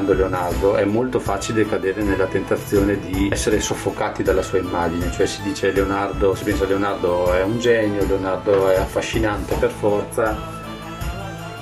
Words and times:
comunicando 0.00 0.14
Leonardo 0.14 0.76
è 0.76 0.84
molto 0.84 1.20
facile 1.20 1.66
cadere 1.66 2.02
nella 2.02 2.26
tentazione 2.26 2.98
di 2.98 3.28
essere 3.30 3.60
soffocati 3.60 4.22
dalla 4.22 4.42
sua 4.42 4.58
immagine, 4.58 5.10
cioè 5.12 5.26
si 5.26 5.42
dice 5.42 5.70
Leonardo, 5.72 6.34
si 6.34 6.44
pensa 6.44 6.64
Leonardo 6.64 7.32
è 7.32 7.42
un 7.42 7.58
genio, 7.58 8.06
Leonardo 8.06 8.68
è 8.68 8.76
affascinante 8.76 9.54
per 9.56 9.70
forza, 9.70 10.36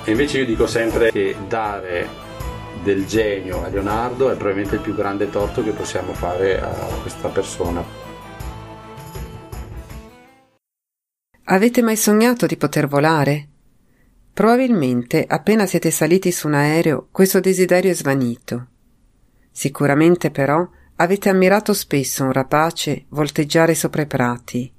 e 0.03 0.11
invece 0.11 0.39
io 0.39 0.45
dico 0.45 0.67
sempre 0.67 1.11
che 1.11 1.35
dare 1.47 2.27
del 2.81 3.05
genio 3.05 3.63
a 3.63 3.67
Leonardo 3.67 4.29
è 4.29 4.35
probabilmente 4.35 4.75
il 4.75 4.81
più 4.81 4.95
grande 4.95 5.29
torto 5.29 5.63
che 5.63 5.71
possiamo 5.71 6.13
fare 6.13 6.61
a 6.61 6.69
questa 7.01 7.27
persona. 7.27 8.07
Avete 11.51 11.81
mai 11.81 11.95
sognato 11.95 12.45
di 12.45 12.57
poter 12.57 12.87
volare? 12.87 13.47
Probabilmente 14.39 15.25
appena 15.27 15.65
siete 15.65 15.91
saliti 15.91 16.31
su 16.31 16.47
un 16.47 16.53
aereo 16.53 17.09
questo 17.11 17.41
desiderio 17.41 17.91
è 17.91 17.93
svanito. 17.93 18.67
Sicuramente 19.51 20.31
però 20.31 20.65
avete 20.95 21.27
ammirato 21.27 21.73
spesso 21.73 22.23
un 22.23 22.31
rapace 22.31 23.03
volteggiare 23.09 23.75
sopra 23.75 24.03
i 24.03 24.07
prati. 24.07 24.73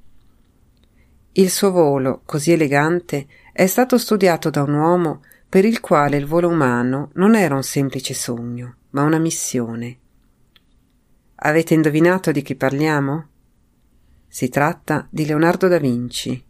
Il 1.32 1.50
suo 1.50 1.72
volo, 1.72 2.22
così 2.24 2.52
elegante, 2.52 3.26
è 3.52 3.66
stato 3.66 3.98
studiato 3.98 4.48
da 4.48 4.62
un 4.62 4.72
uomo 4.72 5.24
per 5.46 5.66
il 5.66 5.80
quale 5.80 6.16
il 6.16 6.24
volo 6.24 6.48
umano 6.48 7.10
non 7.16 7.34
era 7.34 7.54
un 7.54 7.62
semplice 7.62 8.14
sogno, 8.14 8.76
ma 8.92 9.02
una 9.02 9.18
missione. 9.18 9.98
Avete 11.34 11.74
indovinato 11.74 12.32
di 12.32 12.40
chi 12.40 12.54
parliamo? 12.54 13.28
Si 14.26 14.48
tratta 14.48 15.06
di 15.10 15.26
Leonardo 15.26 15.68
da 15.68 15.76
Vinci. 15.76 16.48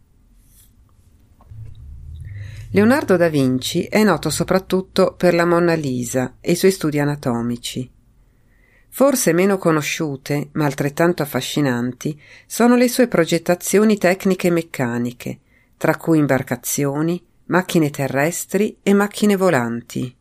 Leonardo 2.72 3.16
da 3.16 3.28
Vinci 3.28 3.82
è 3.86 4.04
noto 4.04 4.30
soprattutto 4.30 5.14
per 5.16 5.34
la 5.34 5.44
Monna 5.44 5.74
Lisa 5.74 6.36
e 6.40 6.52
i 6.52 6.54
suoi 6.54 6.70
studi 6.70 7.00
anatomici. 7.00 7.90
Forse 8.88 9.32
meno 9.32 9.58
conosciute, 9.58 10.50
ma 10.52 10.66
altrettanto 10.66 11.24
affascinanti, 11.24 12.20
sono 12.46 12.76
le 12.76 12.88
sue 12.88 13.08
progettazioni 13.08 13.98
tecniche 13.98 14.46
e 14.46 14.50
meccaniche, 14.52 15.38
tra 15.76 15.96
cui 15.96 16.18
imbarcazioni, 16.18 17.20
macchine 17.46 17.90
terrestri 17.90 18.78
e 18.84 18.94
macchine 18.94 19.34
volanti. 19.34 20.16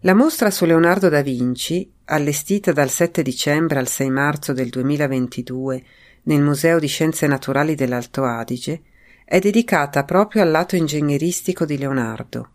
La 0.00 0.14
mostra 0.14 0.50
su 0.50 0.64
Leonardo 0.64 1.10
da 1.10 1.20
Vinci, 1.20 1.92
allestita 2.06 2.72
dal 2.72 2.88
7 2.88 3.20
dicembre 3.20 3.78
al 3.78 3.88
6 3.88 4.08
marzo 4.08 4.54
del 4.54 4.70
2022 4.70 5.84
nel 6.22 6.40
Museo 6.40 6.78
di 6.78 6.86
Scienze 6.86 7.26
Naturali 7.26 7.74
dell'Alto 7.74 8.24
Adige, 8.24 8.82
è 9.28 9.40
dedicata 9.40 10.04
proprio 10.04 10.42
al 10.42 10.52
lato 10.52 10.76
ingegneristico 10.76 11.64
di 11.64 11.76
Leonardo. 11.76 12.50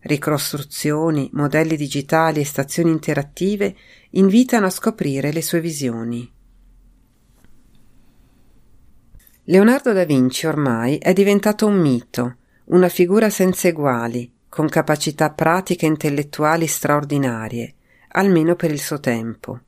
Ricostruzioni, 0.00 1.28
modelli 1.34 1.76
digitali 1.76 2.40
e 2.40 2.46
stazioni 2.46 2.90
interattive 2.90 3.76
invitano 4.12 4.64
a 4.64 4.70
scoprire 4.70 5.30
le 5.30 5.42
sue 5.42 5.60
visioni. 5.60 6.32
Leonardo 9.44 9.92
da 9.92 10.04
Vinci 10.04 10.46
ormai 10.46 10.96
è 10.96 11.12
diventato 11.12 11.66
un 11.66 11.78
mito, 11.78 12.36
una 12.66 12.88
figura 12.88 13.28
senza 13.28 13.68
eguali, 13.68 14.32
con 14.48 14.70
capacità 14.70 15.30
pratiche 15.32 15.84
e 15.84 15.90
intellettuali 15.90 16.66
straordinarie, 16.66 17.74
almeno 18.12 18.56
per 18.56 18.70
il 18.70 18.80
suo 18.80 19.00
tempo. 19.00 19.60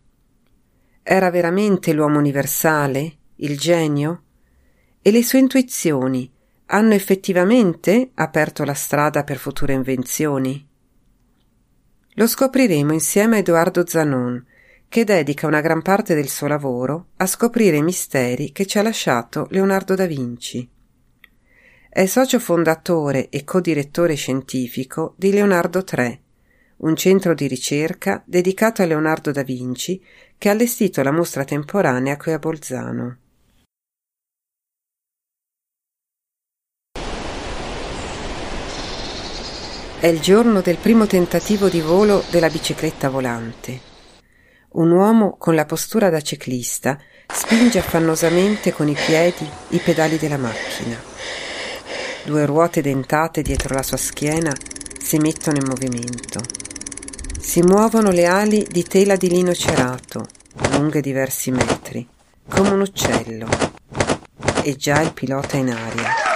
Era 1.02 1.28
veramente 1.30 1.92
l'uomo 1.92 2.18
universale, 2.18 3.16
il 3.36 3.58
genio? 3.58 4.22
E 5.02 5.10
le 5.10 5.22
sue 5.22 5.40
intuizioni, 5.40 6.32
hanno 6.70 6.94
effettivamente 6.94 8.10
aperto 8.14 8.64
la 8.64 8.74
strada 8.74 9.24
per 9.24 9.38
future 9.38 9.72
invenzioni? 9.72 10.66
Lo 12.14 12.26
scopriremo 12.26 12.92
insieme 12.92 13.36
a 13.36 13.38
Edoardo 13.38 13.86
Zanon, 13.86 14.44
che 14.88 15.04
dedica 15.04 15.46
una 15.46 15.60
gran 15.60 15.82
parte 15.82 16.14
del 16.14 16.28
suo 16.28 16.46
lavoro 16.46 17.08
a 17.16 17.26
scoprire 17.26 17.76
i 17.76 17.82
misteri 17.82 18.52
che 18.52 18.66
ci 18.66 18.78
ha 18.78 18.82
lasciato 18.82 19.46
Leonardo 19.50 19.94
da 19.94 20.06
Vinci. 20.06 20.68
È 21.88 22.06
socio 22.06 22.38
fondatore 22.38 23.28
e 23.28 23.44
codirettore 23.44 24.14
scientifico 24.14 25.14
di 25.16 25.30
Leonardo 25.30 25.84
III, 25.90 26.20
un 26.78 26.96
centro 26.96 27.34
di 27.34 27.46
ricerca 27.46 28.22
dedicato 28.26 28.82
a 28.82 28.84
Leonardo 28.84 29.30
da 29.30 29.42
Vinci 29.42 30.02
che 30.36 30.48
ha 30.48 30.52
allestito 30.52 31.02
la 31.02 31.12
mostra 31.12 31.44
temporanea 31.44 32.16
qui 32.16 32.32
a 32.32 32.38
Bolzano. 32.38 33.18
È 40.00 40.06
il 40.06 40.20
giorno 40.20 40.60
del 40.60 40.76
primo 40.76 41.08
tentativo 41.08 41.68
di 41.68 41.80
volo 41.80 42.22
della 42.30 42.48
bicicletta 42.48 43.08
volante. 43.08 43.80
Un 44.74 44.92
uomo 44.92 45.34
con 45.36 45.56
la 45.56 45.64
postura 45.64 46.08
da 46.08 46.20
ciclista 46.20 46.96
spinge 47.26 47.80
affannosamente 47.80 48.72
con 48.72 48.86
i 48.86 48.94
piedi 48.94 49.44
i 49.70 49.78
pedali 49.78 50.16
della 50.16 50.36
macchina. 50.36 50.96
Due 52.24 52.46
ruote 52.46 52.80
dentate 52.80 53.42
dietro 53.42 53.74
la 53.74 53.82
sua 53.82 53.96
schiena 53.96 54.52
si 55.00 55.18
mettono 55.18 55.56
in 55.56 55.66
movimento. 55.66 56.42
Si 57.40 57.60
muovono 57.62 58.12
le 58.12 58.26
ali 58.26 58.64
di 58.70 58.84
tela 58.84 59.16
di 59.16 59.28
lino 59.28 59.52
cerato, 59.52 60.26
lunghe 60.70 61.00
diversi 61.00 61.50
metri, 61.50 62.06
come 62.48 62.70
un 62.70 62.82
uccello. 62.82 63.48
E 64.62 64.76
già 64.76 65.00
il 65.00 65.12
pilota 65.12 65.56
in 65.56 65.70
aria. 65.70 66.27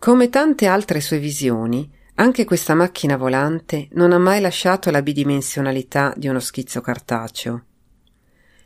Come 0.00 0.28
tante 0.28 0.66
altre 0.66 1.00
sue 1.00 1.18
visioni, 1.18 1.90
anche 2.14 2.44
questa 2.44 2.74
macchina 2.74 3.16
volante 3.16 3.88
non 3.92 4.12
ha 4.12 4.18
mai 4.18 4.40
lasciato 4.40 4.92
la 4.92 5.02
bidimensionalità 5.02 6.14
di 6.16 6.28
uno 6.28 6.38
schizzo 6.38 6.80
cartaceo. 6.80 7.64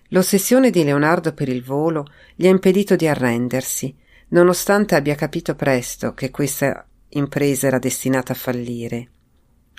L'ossessione 0.09 0.69
di 0.69 0.85
Leonardo 0.85 1.33
per 1.33 1.49
il 1.49 1.65
volo 1.65 2.05
gli 2.35 2.47
ha 2.47 2.51
impedito 2.51 2.97
di 2.97 3.09
arrendersi, 3.09 3.97
nonostante 4.29 4.95
abbia 4.95 5.15
capito 5.15 5.55
presto 5.55 6.13
che 6.13 6.31
questa 6.31 6.87
impresa 7.09 7.67
era 7.67 7.79
destinata 7.79 8.33
a 8.33 8.37
fallire. 8.37 9.11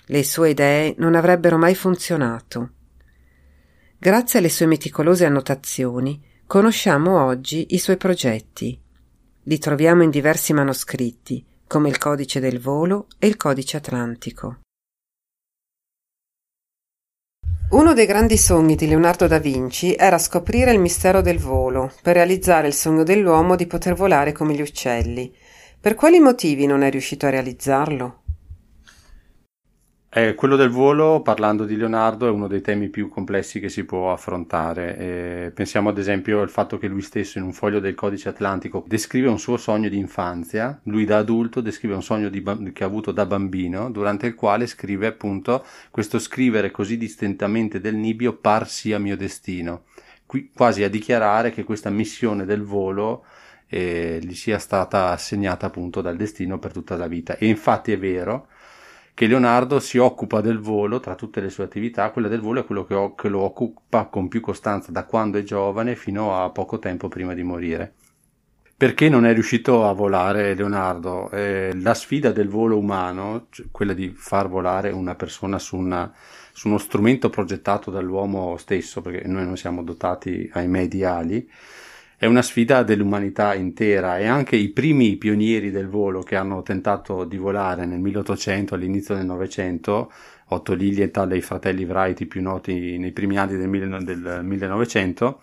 Le 0.08 0.24
sue 0.24 0.50
idee 0.50 0.96
non 0.98 1.14
avrebbero 1.14 1.60
mai 1.60 1.76
funzionato. 1.76 2.72
Grazie 4.00 4.40
alle 4.40 4.50
sue 4.50 4.66
meticolose 4.66 5.26
annotazioni 5.26 6.20
conosciamo 6.48 7.24
oggi 7.24 7.68
i 7.70 7.78
suoi 7.78 7.98
progetti, 7.98 8.82
li 9.44 9.58
troviamo 9.58 10.04
in 10.04 10.10
diversi 10.10 10.54
manoscritti, 10.54 11.46
come 11.68 11.90
il 11.90 11.98
codice 11.98 12.40
del 12.40 12.60
volo 12.60 13.08
e 13.20 13.28
il 13.28 13.36
codice 13.36 13.78
atlantico. 13.78 14.60
Uno 17.72 17.94
dei 17.94 18.06
grandi 18.06 18.38
sogni 18.38 18.76
di 18.76 18.88
Leonardo 18.88 19.28
da 19.28 19.40
Vinci 19.40 19.96
era 19.96 20.20
scoprire 20.20 20.72
il 20.72 20.80
mistero 20.80 21.22
del 21.22 21.40
volo, 21.40 21.92
per 22.02 22.14
realizzare 22.14 22.68
il 22.68 22.74
sogno 22.74 23.04
dell'uomo 23.04 23.56
di 23.56 23.66
poter 23.66 23.96
volare 23.96 24.32
come 24.32 24.54
gli 24.54 24.62
uccelli. 24.62 25.36
Per 25.80 25.96
quali 25.96 26.20
motivi 26.20 26.66
non 26.66 26.84
è 26.84 26.90
riuscito 26.90 27.26
a 27.26 27.32
realizzarlo? 27.32 28.23
Eh, 30.16 30.36
quello 30.36 30.56
del 30.56 30.70
volo, 30.70 31.24
parlando 31.24 31.66
di 31.66 31.76
Leonardo, 31.76 32.28
è 32.28 32.30
uno 32.30 32.46
dei 32.46 32.62
temi 32.62 32.90
più 32.90 33.10
complessi 33.10 33.60
che 33.60 33.68
si 33.68 33.84
può 33.84 34.12
affrontare. 34.12 34.96
Eh, 34.96 35.52
pensiamo 35.56 35.90
ad 35.90 35.98
esempio 35.98 36.42
al 36.42 36.52
fatto 36.52 36.78
che 36.78 36.86
lui 36.88 37.02
stesso 37.02 37.40
in 37.40 37.44
un 37.46 37.52
foglio 37.52 37.80
del 37.80 37.96
codice 37.96 38.30
atlantico 38.30 38.84
descrive 38.86 39.28
un 39.28 39.40
suo 39.40 39.58
sogno 39.58 39.90
di 39.90 39.98
infanzia, 39.98 40.80
lui 40.84 41.06
da 41.06 41.18
adulto 41.18 41.62
descrive 41.62 41.96
un 41.96 42.04
sogno 42.04 42.30
di, 42.30 42.44
che 42.74 42.84
ha 42.84 42.86
avuto 42.86 43.12
da 43.12 43.26
bambino, 43.26 43.90
durante 43.90 44.28
il 44.28 44.36
quale 44.36 44.68
scrive 44.68 45.08
appunto 45.08 45.66
questo 45.90 46.20
scrivere 46.20 46.70
così 46.70 46.96
distintamente 46.96 47.82
del 47.82 47.96
nibbio 47.96 48.34
par 48.34 48.70
sia 48.70 49.00
mio 49.00 49.18
destino, 49.18 49.86
Qui, 50.28 50.52
quasi 50.54 50.84
a 50.84 50.92
dichiarare 50.92 51.50
che 51.50 51.64
questa 51.64 51.90
missione 51.90 52.46
del 52.46 52.62
volo 52.62 53.26
eh, 53.66 54.20
gli 54.22 54.36
sia 54.36 54.60
stata 54.60 55.10
assegnata 55.10 55.66
appunto 55.66 56.02
dal 56.02 56.18
destino 56.18 56.60
per 56.60 56.72
tutta 56.72 56.96
la 56.98 57.08
vita. 57.08 57.36
E 57.38 57.48
infatti 57.48 57.92
è 57.92 57.98
vero, 57.98 58.50
che 59.14 59.28
Leonardo 59.28 59.80
si 59.80 59.98
occupa 59.98 60.42
del 60.42 60.60
volo 60.60 61.00
tra 61.00 61.16
tutte 61.16 61.40
le 61.40 61.50
sue 61.50 61.66
attività, 61.66 62.10
quella 62.12 62.28
del 62.28 62.42
volo 62.42 62.62
è 62.62 62.66
quello 62.66 62.84
che, 62.86 62.94
ho, 62.94 63.14
che 63.14 63.30
lo 63.30 63.42
occupa 63.42 64.06
con 64.06 64.28
più 64.28 64.42
costanza 64.42 64.92
da 64.92 65.06
quando 65.06 65.38
è 65.38 65.44
giovane 65.44 65.96
fino 65.96 66.42
a 66.42 66.50
poco 66.50 66.80
tempo 66.80 67.08
prima 67.08 67.34
di 67.34 67.44
morire. 67.44 67.94
Perché 68.76 69.08
non 69.08 69.26
è 69.26 69.34
riuscito 69.34 69.88
a 69.88 69.94
volare 69.94 70.56
Leonardo? 70.56 71.30
Eh, 71.30 71.72
la 71.80 71.94
sfida 71.94 72.32
del 72.32 72.50
volo 72.50 72.78
umano, 72.78 73.48
cioè 73.50 73.68
quella 73.72 73.94
di 73.94 74.10
far 74.10 74.50
volare 74.50 74.90
una 74.90 75.16
persona 75.16 75.60
su, 75.60 75.78
una, 75.78 76.12
su, 76.52 76.68
uno 76.68 76.80
strumento 76.80 77.30
progettato 77.30 77.92
dall'uomo 77.92 78.58
stesso, 78.58 79.02
perché 79.02 79.28
noi 79.28 79.46
non 79.46 79.58
siamo 79.58 79.84
dotati 79.84 80.50
ai 80.54 80.68
mediali, 80.68 81.50
è 82.18 82.26
una 82.26 82.42
sfida 82.42 82.84
dell'umanità 82.84 83.54
intera 83.54 84.18
e 84.18 84.26
anche 84.26 84.56
i 84.56 84.70
primi 84.70 85.18
pionieri 85.18 85.72
del 85.72 85.88
volo 85.88 86.22
che 86.22 86.36
hanno 86.36 86.62
tentato 86.62 87.26
di 87.26 87.38
volare 87.38 87.86
nel 87.86 88.00
1800, 88.00 88.76
all'inizio 88.76 89.16
del 89.16 89.26
Novecento, 89.26 90.12
Otto 90.48 90.74
Lilienthal 90.74 91.32
e 91.32 91.38
i 91.38 91.42
fratelli 91.42 91.84
Wright, 91.84 92.26
più 92.26 92.42
noti 92.42 92.98
nei 92.98 93.12
primi 93.12 93.38
anni 93.38 93.58
del, 93.58 94.04
del 94.04 94.44
1900, 94.44 95.42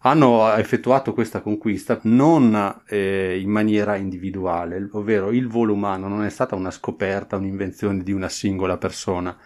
hanno 0.00 0.52
effettuato 0.54 1.12
questa 1.12 1.40
conquista 1.40 1.98
non 2.04 2.82
eh, 2.86 3.40
in 3.40 3.50
maniera 3.50 3.96
individuale, 3.96 4.88
ovvero 4.92 5.32
il 5.32 5.48
volo 5.48 5.72
umano 5.72 6.06
non 6.06 6.22
è 6.24 6.30
stata 6.30 6.54
una 6.54 6.70
scoperta, 6.70 7.36
un'invenzione 7.36 8.02
di 8.02 8.12
una 8.12 8.28
singola 8.28 8.76
persona, 8.76 9.36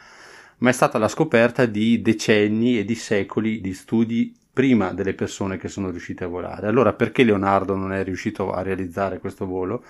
ma 0.58 0.68
è 0.68 0.72
stata 0.72 0.98
la 0.98 1.08
scoperta 1.08 1.64
di 1.64 2.02
decenni 2.02 2.78
e 2.78 2.84
di 2.84 2.94
secoli 2.94 3.60
di 3.62 3.72
studi 3.72 4.34
prima 4.52 4.92
delle 4.92 5.14
persone 5.14 5.56
che 5.56 5.68
sono 5.68 5.90
riuscite 5.90 6.24
a 6.24 6.28
volare. 6.28 6.66
Allora 6.66 6.92
perché 6.92 7.22
Leonardo 7.22 7.74
non 7.76 7.92
è 7.92 8.02
riuscito 8.04 8.52
a 8.52 8.62
realizzare 8.62 9.18
questo 9.18 9.46
volo? 9.46 9.82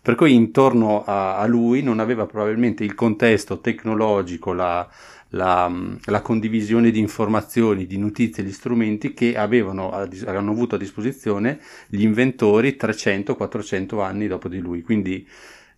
Per 0.00 0.14
cui 0.14 0.34
intorno 0.34 1.04
a, 1.04 1.36
a 1.38 1.46
lui 1.46 1.82
non 1.82 1.98
aveva 1.98 2.26
probabilmente 2.26 2.84
il 2.84 2.94
contesto 2.94 3.60
tecnologico, 3.60 4.52
la, 4.52 4.88
la, 5.30 5.72
la, 6.04 6.20
condivisione 6.22 6.90
di 6.90 7.00
informazioni, 7.00 7.86
di 7.86 7.98
notizie, 7.98 8.44
di 8.44 8.52
strumenti 8.52 9.12
che 9.12 9.36
avevano, 9.36 9.90
hanno 9.90 10.50
avuto 10.50 10.76
a 10.76 10.78
disposizione 10.78 11.58
gli 11.88 12.02
inventori 12.02 12.76
300-400 12.80 14.00
anni 14.00 14.28
dopo 14.28 14.48
di 14.48 14.58
lui. 14.58 14.82
Quindi 14.82 15.26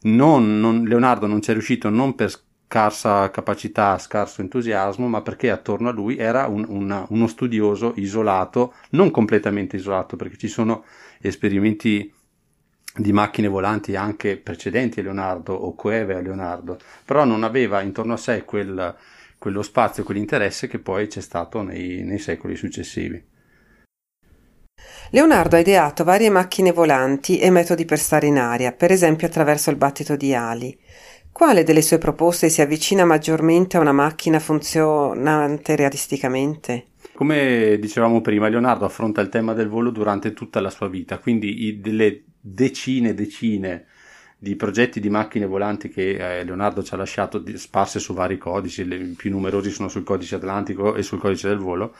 non, 0.02 0.60
non, 0.60 0.84
Leonardo 0.84 1.26
non 1.26 1.40
ci 1.40 1.50
è 1.50 1.52
riuscito 1.54 1.88
non 1.88 2.14
per 2.14 2.30
scarsa 2.68 3.30
capacità, 3.30 3.96
scarso 3.96 4.42
entusiasmo, 4.42 5.08
ma 5.08 5.22
perché 5.22 5.50
attorno 5.50 5.88
a 5.88 5.92
lui 5.92 6.18
era 6.18 6.46
un, 6.48 6.66
una, 6.68 7.06
uno 7.08 7.26
studioso 7.26 7.94
isolato, 7.96 8.74
non 8.90 9.10
completamente 9.10 9.76
isolato, 9.76 10.16
perché 10.16 10.36
ci 10.36 10.48
sono 10.48 10.84
esperimenti 11.18 12.12
di 12.94 13.12
macchine 13.12 13.48
volanti 13.48 13.96
anche 13.96 14.36
precedenti 14.36 15.00
a 15.00 15.04
Leonardo 15.04 15.54
o 15.54 15.74
coeve 15.74 16.14
a 16.14 16.20
Leonardo, 16.20 16.78
però 17.06 17.24
non 17.24 17.42
aveva 17.42 17.80
intorno 17.80 18.12
a 18.12 18.18
sé 18.18 18.44
quel, 18.44 18.94
quello 19.38 19.62
spazio, 19.62 20.04
quell'interesse 20.04 20.68
che 20.68 20.78
poi 20.78 21.06
c'è 21.06 21.22
stato 21.22 21.62
nei, 21.62 22.02
nei 22.02 22.18
secoli 22.18 22.54
successivi. 22.54 23.24
Leonardo 25.10 25.56
ha 25.56 25.60
ideato 25.60 26.04
varie 26.04 26.28
macchine 26.28 26.70
volanti 26.70 27.38
e 27.38 27.48
metodi 27.48 27.86
per 27.86 27.98
stare 27.98 28.26
in 28.26 28.38
aria, 28.38 28.72
per 28.72 28.90
esempio 28.90 29.26
attraverso 29.26 29.70
il 29.70 29.76
battito 29.76 30.16
di 30.16 30.34
ali. 30.34 30.78
Quale 31.38 31.62
delle 31.62 31.82
sue 31.82 31.98
proposte 31.98 32.48
si 32.48 32.62
avvicina 32.62 33.04
maggiormente 33.04 33.76
a 33.76 33.80
una 33.80 33.92
macchina 33.92 34.40
funzionante 34.40 35.76
realisticamente? 35.76 36.86
Come 37.14 37.78
dicevamo 37.78 38.20
prima, 38.20 38.48
Leonardo 38.48 38.84
affronta 38.84 39.20
il 39.20 39.28
tema 39.28 39.52
del 39.52 39.68
volo 39.68 39.90
durante 39.90 40.32
tutta 40.32 40.60
la 40.60 40.68
sua 40.68 40.88
vita, 40.88 41.18
quindi 41.18 41.66
i, 41.66 41.80
delle 41.80 42.24
decine 42.40 43.10
e 43.10 43.14
decine 43.14 43.86
di 44.36 44.56
progetti 44.56 44.98
di 44.98 45.10
macchine 45.10 45.46
volanti 45.46 45.88
che 45.88 46.40
eh, 46.40 46.42
Leonardo 46.42 46.82
ci 46.82 46.94
ha 46.94 46.96
lasciato 46.96 47.40
sparse 47.54 48.00
su 48.00 48.14
vari 48.14 48.36
codici, 48.36 48.82
i 48.82 49.14
più 49.16 49.30
numerosi 49.30 49.70
sono 49.70 49.86
sul 49.86 50.02
codice 50.02 50.34
atlantico 50.34 50.96
e 50.96 51.04
sul 51.04 51.20
codice 51.20 51.46
del 51.46 51.58
volo. 51.58 51.94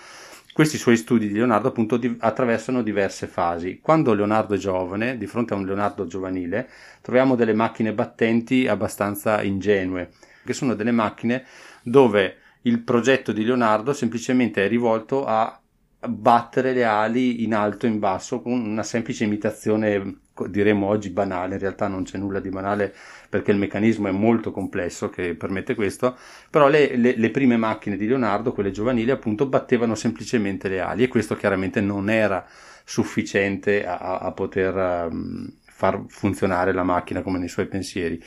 Questi 0.59 0.77
suoi 0.77 0.97
studi 0.97 1.29
di 1.29 1.35
Leonardo 1.35 1.69
appunto 1.69 1.97
di, 1.97 2.17
attraversano 2.19 2.83
diverse 2.83 3.29
fasi. 3.29 3.79
Quando 3.81 4.13
Leonardo 4.13 4.57
è 4.57 4.59
giovane, 4.59 5.17
di 5.17 5.29
fronte 5.29 5.55
a 5.55 5.57
un 5.57 5.65
Leonardo 5.65 6.05
giovanile, 6.09 6.69
troviamo 7.01 7.37
delle 7.37 7.53
macchine 7.53 7.93
battenti 7.93 8.67
abbastanza 8.67 9.41
ingenue, 9.41 10.11
che 10.45 10.53
sono 10.53 10.75
delle 10.75 10.91
macchine 10.91 11.45
dove 11.81 12.39
il 12.63 12.81
progetto 12.81 13.31
di 13.31 13.45
Leonardo 13.45 13.93
semplicemente 13.93 14.65
è 14.65 14.69
rivolto 14.69 15.25
a 15.27 15.61
battere 16.01 16.73
le 16.73 16.85
ali 16.85 17.43
in 17.43 17.55
alto 17.55 17.87
e 17.87 17.89
in 17.89 17.99
basso 17.99 18.41
con 18.41 18.53
una 18.53 18.83
semplice 18.83 19.25
imitazione 19.25 20.21
diremmo 20.47 20.87
oggi 20.87 21.11
banale, 21.11 21.55
in 21.55 21.61
realtà 21.61 21.89
non 21.89 22.05
c'è 22.05 22.17
nulla 22.17 22.39
di 22.39 22.49
banale 22.49 22.95
perché 23.29 23.51
il 23.51 23.59
meccanismo 23.59 24.07
è 24.07 24.13
molto 24.13 24.53
complesso 24.53 25.11
che 25.11 25.35
permette 25.35 25.75
questo, 25.75 26.17
però 26.49 26.69
le, 26.69 26.97
le, 26.97 27.17
le, 27.17 27.31
prime 27.31 27.57
macchine 27.57 27.97
di 27.97 28.07
Leonardo, 28.07 28.53
quelle 28.53 28.71
giovanili 28.71 29.11
appunto, 29.11 29.47
battevano 29.47 29.97
semplicemente 29.97 30.69
le 30.69 30.81
ali 30.81 31.03
e 31.03 31.09
questo 31.09 31.35
chiaramente 31.37 31.81
non 31.81 32.09
era 32.09 32.47
sufficiente 32.85 33.85
a, 33.85 34.19
a 34.19 34.33
poter 34.33 35.09
um, 35.11 35.53
far 35.65 36.05
funzionare 36.07 36.73
la 36.73 36.85
macchina 36.85 37.23
come 37.23 37.39
nei 37.39 37.49
suoi 37.49 37.67
pensieri. 37.67 38.23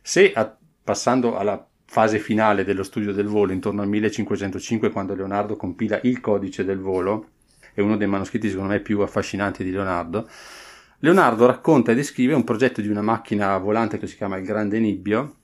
Se 0.00 0.32
a, 0.32 0.56
passando 0.82 1.36
alla 1.36 1.66
fase 1.90 2.18
finale 2.18 2.64
dello 2.64 2.82
studio 2.82 3.12
del 3.12 3.26
volo, 3.26 3.52
intorno 3.52 3.80
al 3.80 3.88
1505, 3.88 4.90
quando 4.90 5.14
Leonardo 5.14 5.56
compila 5.56 5.98
il 6.02 6.20
codice 6.20 6.62
del 6.62 6.78
volo, 6.78 7.30
è 7.72 7.80
uno 7.80 7.96
dei 7.96 8.06
manoscritti 8.06 8.50
secondo 8.50 8.72
me 8.72 8.80
più 8.80 9.00
affascinanti 9.00 9.64
di 9.64 9.70
Leonardo, 9.70 10.28
Leonardo 10.98 11.46
racconta 11.46 11.92
e 11.92 11.94
descrive 11.94 12.34
un 12.34 12.44
progetto 12.44 12.82
di 12.82 12.88
una 12.88 13.00
macchina 13.00 13.56
volante 13.56 13.98
che 13.98 14.06
si 14.06 14.16
chiama 14.16 14.36
il 14.36 14.44
Grande 14.44 14.78
Nibbio, 14.78 15.36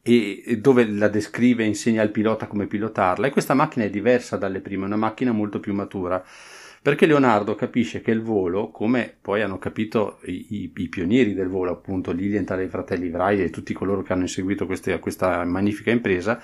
e 0.00 0.58
dove 0.58 0.88
la 0.88 1.08
descrive 1.08 1.64
e 1.64 1.66
insegna 1.66 2.00
al 2.00 2.10
pilota 2.10 2.46
come 2.46 2.66
pilotarla. 2.66 3.26
E 3.26 3.30
questa 3.30 3.52
macchina 3.52 3.84
è 3.84 3.90
diversa 3.90 4.38
dalle 4.38 4.60
prime, 4.60 4.84
è 4.84 4.86
una 4.86 4.96
macchina 4.96 5.32
molto 5.32 5.60
più 5.60 5.74
matura 5.74 6.24
perché 6.82 7.06
Leonardo 7.06 7.54
capisce 7.54 8.00
che 8.00 8.10
il 8.10 8.22
volo, 8.22 8.70
come 8.70 9.14
poi 9.20 9.42
hanno 9.42 9.58
capito 9.58 10.20
i, 10.24 10.70
i, 10.74 10.88
pionieri 10.88 11.34
del 11.34 11.48
volo, 11.48 11.72
appunto 11.72 12.12
Lilienthal 12.12 12.60
e 12.60 12.64
i 12.64 12.68
fratelli 12.68 13.08
Wright 13.08 13.40
e 13.40 13.50
tutti 13.50 13.72
coloro 13.72 14.02
che 14.02 14.12
hanno 14.12 14.22
inseguito 14.22 14.66
queste, 14.66 14.98
questa 14.98 15.44
magnifica 15.44 15.90
impresa, 15.90 16.40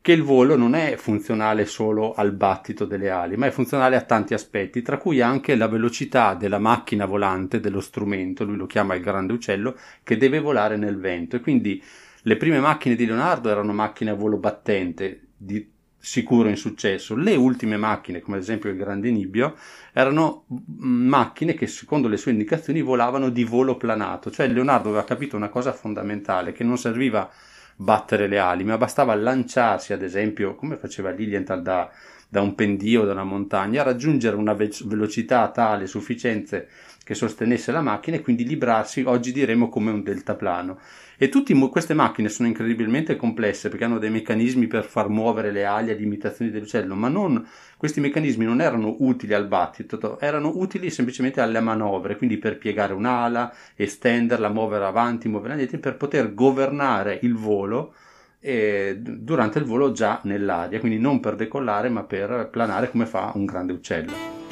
che 0.00 0.12
il 0.12 0.22
volo 0.22 0.54
non 0.54 0.74
è 0.76 0.94
funzionale 0.96 1.64
solo 1.64 2.14
al 2.14 2.30
battito 2.30 2.84
delle 2.84 3.10
ali, 3.10 3.36
ma 3.36 3.46
è 3.46 3.50
funzionale 3.50 3.96
a 3.96 4.02
tanti 4.02 4.34
aspetti, 4.34 4.80
tra 4.80 4.98
cui 4.98 5.20
anche 5.20 5.56
la 5.56 5.66
velocità 5.66 6.34
della 6.34 6.60
macchina 6.60 7.06
volante, 7.06 7.58
dello 7.58 7.80
strumento, 7.80 8.44
lui 8.44 8.56
lo 8.56 8.66
chiama 8.66 8.94
il 8.94 9.02
grande 9.02 9.32
uccello, 9.32 9.76
che 10.04 10.16
deve 10.16 10.38
volare 10.38 10.76
nel 10.76 10.96
vento. 10.96 11.34
E 11.34 11.40
quindi 11.40 11.82
le 12.22 12.36
prime 12.36 12.60
macchine 12.60 12.94
di 12.94 13.04
Leonardo 13.04 13.48
erano 13.48 13.72
macchine 13.72 14.10
a 14.10 14.14
volo 14.14 14.36
battente, 14.36 15.22
di 15.36 15.74
sicuro 16.06 16.48
insuccesso. 16.48 17.16
Le 17.16 17.34
ultime 17.34 17.76
macchine, 17.76 18.20
come 18.20 18.36
ad 18.36 18.42
esempio 18.42 18.70
il 18.70 18.76
Grande 18.76 19.10
Nibbio, 19.10 19.56
erano 19.92 20.44
macchine 20.76 21.54
che 21.54 21.66
secondo 21.66 22.06
le 22.06 22.16
sue 22.16 22.30
indicazioni 22.30 22.80
volavano 22.80 23.28
di 23.28 23.42
volo 23.42 23.76
planato, 23.76 24.30
cioè 24.30 24.46
Leonardo 24.46 24.90
aveva 24.90 25.02
capito 25.02 25.34
una 25.34 25.48
cosa 25.48 25.72
fondamentale, 25.72 26.52
che 26.52 26.62
non 26.62 26.78
serviva 26.78 27.28
battere 27.74 28.28
le 28.28 28.38
ali, 28.38 28.62
ma 28.62 28.78
bastava 28.78 29.16
lanciarsi, 29.16 29.92
ad 29.92 30.02
esempio, 30.02 30.54
come 30.54 30.76
faceva 30.76 31.10
Lilienthal 31.10 31.60
da, 31.60 31.90
da 32.28 32.40
un 32.40 32.54
pendio, 32.54 33.02
da 33.02 33.10
una 33.10 33.24
montagna, 33.24 33.82
raggiungere 33.82 34.36
una 34.36 34.54
ve- 34.54 34.70
velocità 34.84 35.50
tale, 35.50 35.88
sufficiente 35.88 36.68
che 37.06 37.14
sostenesse 37.14 37.70
la 37.70 37.82
macchina 37.82 38.16
e 38.16 38.20
quindi 38.20 38.44
librarsi, 38.44 39.04
oggi 39.06 39.30
diremo 39.30 39.68
come 39.68 39.92
un 39.92 40.02
deltaplano. 40.02 40.80
E 41.16 41.28
tutte 41.28 41.54
queste 41.68 41.94
macchine 41.94 42.28
sono 42.28 42.48
incredibilmente 42.48 43.14
complesse 43.14 43.68
perché 43.68 43.84
hanno 43.84 44.00
dei 44.00 44.10
meccanismi 44.10 44.66
per 44.66 44.84
far 44.84 45.08
muovere 45.08 45.52
le 45.52 45.64
ali 45.64 45.92
ad 45.92 46.00
imitazione 46.00 46.50
dell'uccello, 46.50 46.96
ma 46.96 47.06
non, 47.06 47.46
questi 47.76 48.00
meccanismi 48.00 48.44
non 48.44 48.60
erano 48.60 48.96
utili 48.98 49.34
al 49.34 49.46
battito, 49.46 50.18
erano 50.18 50.50
utili 50.56 50.90
semplicemente 50.90 51.40
alle 51.40 51.60
manovre, 51.60 52.16
quindi 52.16 52.38
per 52.38 52.58
piegare 52.58 52.92
un'ala, 52.92 53.54
estenderla, 53.76 54.48
muovere 54.48 54.86
avanti, 54.86 55.28
muovere 55.28 55.52
indietro, 55.52 55.78
per 55.78 55.96
poter 55.96 56.34
governare 56.34 57.20
il 57.22 57.36
volo 57.36 57.94
durante 58.40 59.60
il 59.60 59.64
volo 59.64 59.92
già 59.92 60.18
nell'aria, 60.24 60.80
quindi 60.80 60.98
non 60.98 61.20
per 61.20 61.36
decollare 61.36 61.88
ma 61.88 62.02
per 62.02 62.48
planare 62.50 62.90
come 62.90 63.06
fa 63.06 63.30
un 63.36 63.44
grande 63.44 63.72
uccello. 63.74 64.45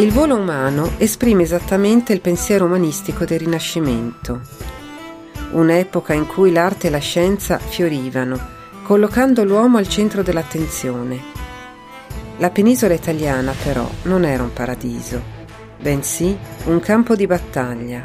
Il 0.00 0.12
volo 0.12 0.36
umano 0.36 0.92
esprime 0.96 1.42
esattamente 1.42 2.14
il 2.14 2.22
pensiero 2.22 2.64
umanistico 2.64 3.26
del 3.26 3.40
Rinascimento, 3.40 4.40
un'epoca 5.50 6.14
in 6.14 6.26
cui 6.26 6.52
l'arte 6.52 6.86
e 6.86 6.90
la 6.90 6.96
scienza 6.96 7.58
fiorivano, 7.58 8.38
collocando 8.82 9.44
l'uomo 9.44 9.76
al 9.76 9.86
centro 9.88 10.22
dell'attenzione. 10.22 11.20
La 12.38 12.48
penisola 12.48 12.94
italiana 12.94 13.52
però 13.62 13.86
non 14.04 14.24
era 14.24 14.42
un 14.42 14.54
paradiso, 14.54 15.20
bensì 15.78 16.34
un 16.64 16.80
campo 16.80 17.14
di 17.14 17.26
battaglia. 17.26 18.02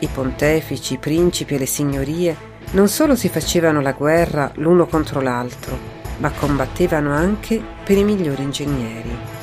I 0.00 0.08
pontefici, 0.08 0.94
i 0.94 0.98
principi 0.98 1.54
e 1.54 1.58
le 1.58 1.66
signorie 1.66 2.36
non 2.72 2.88
solo 2.88 3.14
si 3.14 3.28
facevano 3.28 3.80
la 3.80 3.92
guerra 3.92 4.50
l'uno 4.56 4.86
contro 4.86 5.20
l'altro, 5.20 5.78
ma 6.18 6.32
combattevano 6.32 7.12
anche 7.12 7.62
per 7.84 7.96
i 7.96 8.02
migliori 8.02 8.42
ingegneri. 8.42 9.41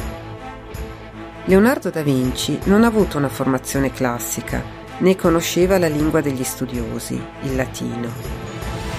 Leonardo 1.49 1.89
da 1.89 2.03
Vinci 2.03 2.59
non 2.65 2.83
ha 2.83 2.87
avuto 2.87 3.17
una 3.17 3.27
formazione 3.27 3.91
classica, 3.91 4.61
né 4.99 5.15
conosceva 5.15 5.79
la 5.79 5.87
lingua 5.87 6.21
degli 6.21 6.43
studiosi, 6.43 7.19
il 7.41 7.55
latino. 7.55 8.07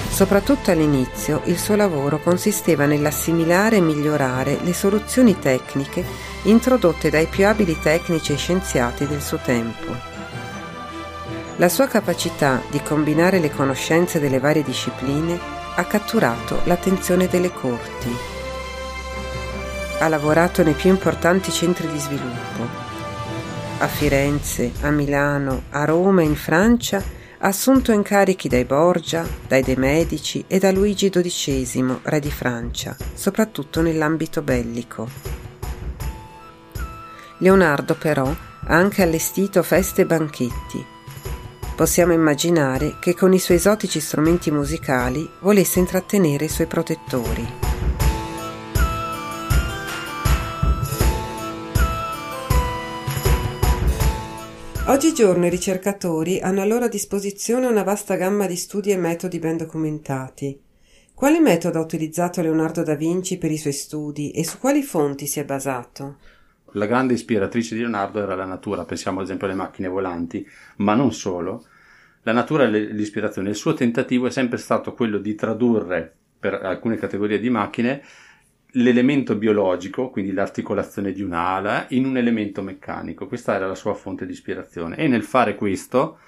Soprattutto 0.09 0.73
all'inizio 0.73 1.43
il 1.45 1.57
suo 1.57 1.77
lavoro 1.77 2.19
consisteva 2.19 2.87
nell'assimilare 2.87 3.77
e 3.77 3.81
migliorare 3.81 4.59
le 4.65 4.73
soluzioni 4.73 5.39
tecniche 5.39 6.05
introdotte 6.43 7.09
dai 7.09 7.27
più 7.27 7.47
abili 7.47 7.79
tecnici 7.79 8.33
e 8.33 8.37
scienziati 8.37 9.07
del 9.07 9.23
suo 9.23 9.39
tempo. 9.39 9.95
La 11.55 11.69
sua 11.69 11.87
capacità 11.87 12.61
di 12.69 12.83
combinare 12.83 13.39
le 13.39 13.53
conoscenze 13.53 14.19
delle 14.19 14.41
varie 14.41 14.65
discipline 14.65 15.39
ha 15.77 15.85
catturato 15.85 16.63
l'attenzione 16.65 17.29
delle 17.29 17.53
corti 17.53 18.30
ha 20.01 20.09
lavorato 20.09 20.63
nei 20.63 20.75
più 20.75 20.91
importanti 20.91 21.53
centri 21.53 21.87
di 21.87 21.99
sviluppo. 21.99 22.89
A 23.79 23.87
Firenze, 23.87 24.73
a 24.81 24.91
Milano, 24.91 25.65
a 25.71 25.85
Roma 25.85 26.23
e 26.23 26.25
in 26.25 26.37
Francia 26.37 27.03
ha 27.43 27.47
assunto 27.47 27.93
incarichi 27.93 28.49
dai 28.49 28.65
Borgia, 28.65 29.27
dai 29.47 29.63
De 29.63 29.77
Medici 29.77 30.45
e 30.47 30.59
da 30.59 30.71
Luigi 30.71 31.11
XII, 31.11 32.01
re 32.03 32.21
di 32.21 32.31
Francia, 32.31 32.97
soprattutto 33.15 33.81
nell'ambito 33.81 34.43
bellico. 34.43 35.09
Leonardo 37.39 37.95
però 37.95 38.27
ha 38.27 38.75
anche 38.75 39.03
allestito 39.03 39.63
feste 39.63 40.03
e 40.03 40.07
banchetti. 40.07 40.85
Possiamo 41.75 42.13
immaginare 42.13 42.97
che 43.01 43.15
con 43.15 43.33
i 43.33 43.39
suoi 43.39 43.57
esotici 43.57 44.01
strumenti 44.01 44.51
musicali 44.51 45.29
volesse 45.41 45.79
intrattenere 45.79 46.45
i 46.45 46.51
suoi 46.51 46.67
protettori. 46.67 47.70
Oggigiorno 54.91 55.47
i 55.47 55.51
ricercatori 55.51 56.41
hanno 56.41 56.63
a 56.63 56.65
loro 56.65 56.89
disposizione 56.89 57.69
una 57.69 57.85
vasta 57.85 58.17
gamma 58.17 58.49
di 58.49 58.57
studi 58.57 58.91
e 58.91 58.97
metodi 58.97 59.39
ben 59.39 59.57
documentati. 59.57 60.61
Quale 61.15 61.39
metodo 61.39 61.79
ha 61.79 61.83
utilizzato 61.83 62.43
Leonardo 62.43 62.83
da 62.83 62.97
Vinci 62.97 63.39
per 63.39 63.53
i 63.53 63.57
suoi 63.57 63.73
studi 63.73 64.33
e 64.33 64.43
su 64.43 64.59
quali 64.59 64.83
fonti 64.83 65.29
si 65.29 65.39
è 65.39 65.45
basato? 65.45 66.17
La 66.73 66.87
grande 66.87 67.15
ispiratrice 67.15 67.77
di 67.77 67.83
Leonardo 67.83 68.21
era 68.21 68.35
la 68.35 68.45
natura, 68.45 68.85
pensiamo 68.85 69.21
ad 69.21 69.27
esempio 69.27 69.47
alle 69.47 69.55
macchine 69.55 69.87
volanti, 69.87 70.45
ma 70.79 70.95
non 70.95 71.13
solo. 71.13 71.67
La 72.23 72.33
natura 72.33 72.65
è 72.65 72.69
l'ispirazione. 72.69 73.51
Il 73.51 73.55
suo 73.55 73.75
tentativo 73.75 74.27
è 74.27 74.31
sempre 74.33 74.59
stato 74.59 74.95
quello 74.95 75.19
di 75.19 75.37
tradurre 75.37 76.13
per 76.37 76.55
alcune 76.55 76.97
categorie 76.97 77.39
di 77.39 77.49
macchine 77.49 78.03
l'elemento 78.73 79.37
biologico, 79.37 80.11
quindi 80.11 80.33
l'articolazione 80.33 81.13
di 81.13 81.23
un'ala, 81.23 81.87
in 81.91 82.05
un 82.05 82.17
elemento 82.17 82.63
meccanico. 82.63 83.27
Questa 83.27 83.55
era 83.55 83.67
la 83.67 83.75
sua 83.75 83.95
fonte 83.95 84.27
di 84.27 84.33
ispirazione. 84.33 84.97
E 84.97 85.09
nel 85.09 85.23
fare 85.23 85.55
questo 85.55 86.19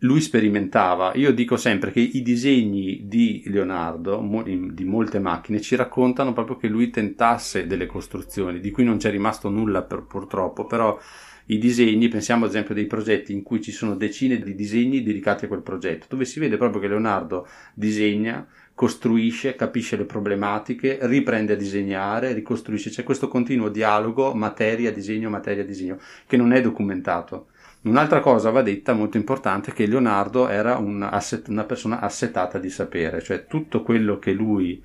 lui 0.00 0.20
sperimentava. 0.20 1.14
Io 1.14 1.32
dico 1.32 1.56
sempre 1.56 1.90
che 1.90 2.00
i 2.00 2.22
disegni 2.22 3.06
di 3.06 3.42
Leonardo, 3.46 4.20
di 4.44 4.84
molte 4.84 5.18
macchine, 5.18 5.60
ci 5.60 5.74
raccontano 5.74 6.32
proprio 6.32 6.56
che 6.56 6.68
lui 6.68 6.90
tentasse 6.90 7.66
delle 7.66 7.86
costruzioni, 7.86 8.60
di 8.60 8.70
cui 8.70 8.84
non 8.84 8.98
c'è 8.98 9.10
rimasto 9.10 9.48
nulla 9.48 9.82
per, 9.82 10.02
purtroppo, 10.02 10.66
però 10.66 10.98
i 11.46 11.58
disegni, 11.58 12.08
pensiamo 12.08 12.44
ad 12.44 12.50
esempio 12.50 12.74
dei 12.74 12.86
progetti 12.86 13.32
in 13.32 13.42
cui 13.42 13.60
ci 13.60 13.70
sono 13.70 13.94
decine 13.94 14.38
di 14.38 14.54
disegni 14.54 15.02
dedicati 15.02 15.44
a 15.44 15.48
quel 15.48 15.62
progetto, 15.62 16.06
dove 16.08 16.24
si 16.24 16.40
vede 16.40 16.56
proprio 16.56 16.80
che 16.80 16.88
Leonardo 16.88 17.46
disegna, 17.74 18.46
costruisce, 18.74 19.54
capisce 19.54 19.96
le 19.96 20.04
problematiche, 20.04 20.98
riprende 21.02 21.52
a 21.52 21.56
disegnare, 21.56 22.32
ricostruisce, 22.32 22.90
c'è 22.90 23.04
questo 23.04 23.28
continuo 23.28 23.68
dialogo 23.68 24.34
materia, 24.34 24.92
disegno, 24.92 25.30
materia, 25.30 25.64
disegno, 25.64 25.98
che 26.26 26.36
non 26.36 26.52
è 26.52 26.60
documentato. 26.60 27.48
Un'altra 27.82 28.18
cosa 28.18 28.50
va 28.50 28.62
detta 28.62 28.92
molto 28.92 29.16
importante 29.16 29.72
che 29.72 29.86
Leonardo 29.86 30.48
era 30.48 30.76
un 30.76 31.02
asset, 31.02 31.46
una 31.46 31.64
persona 31.64 32.00
assetata 32.00 32.58
di 32.58 32.70
sapere, 32.70 33.22
cioè 33.22 33.46
tutto 33.46 33.82
quello 33.82 34.18
che 34.18 34.32
lui 34.32 34.82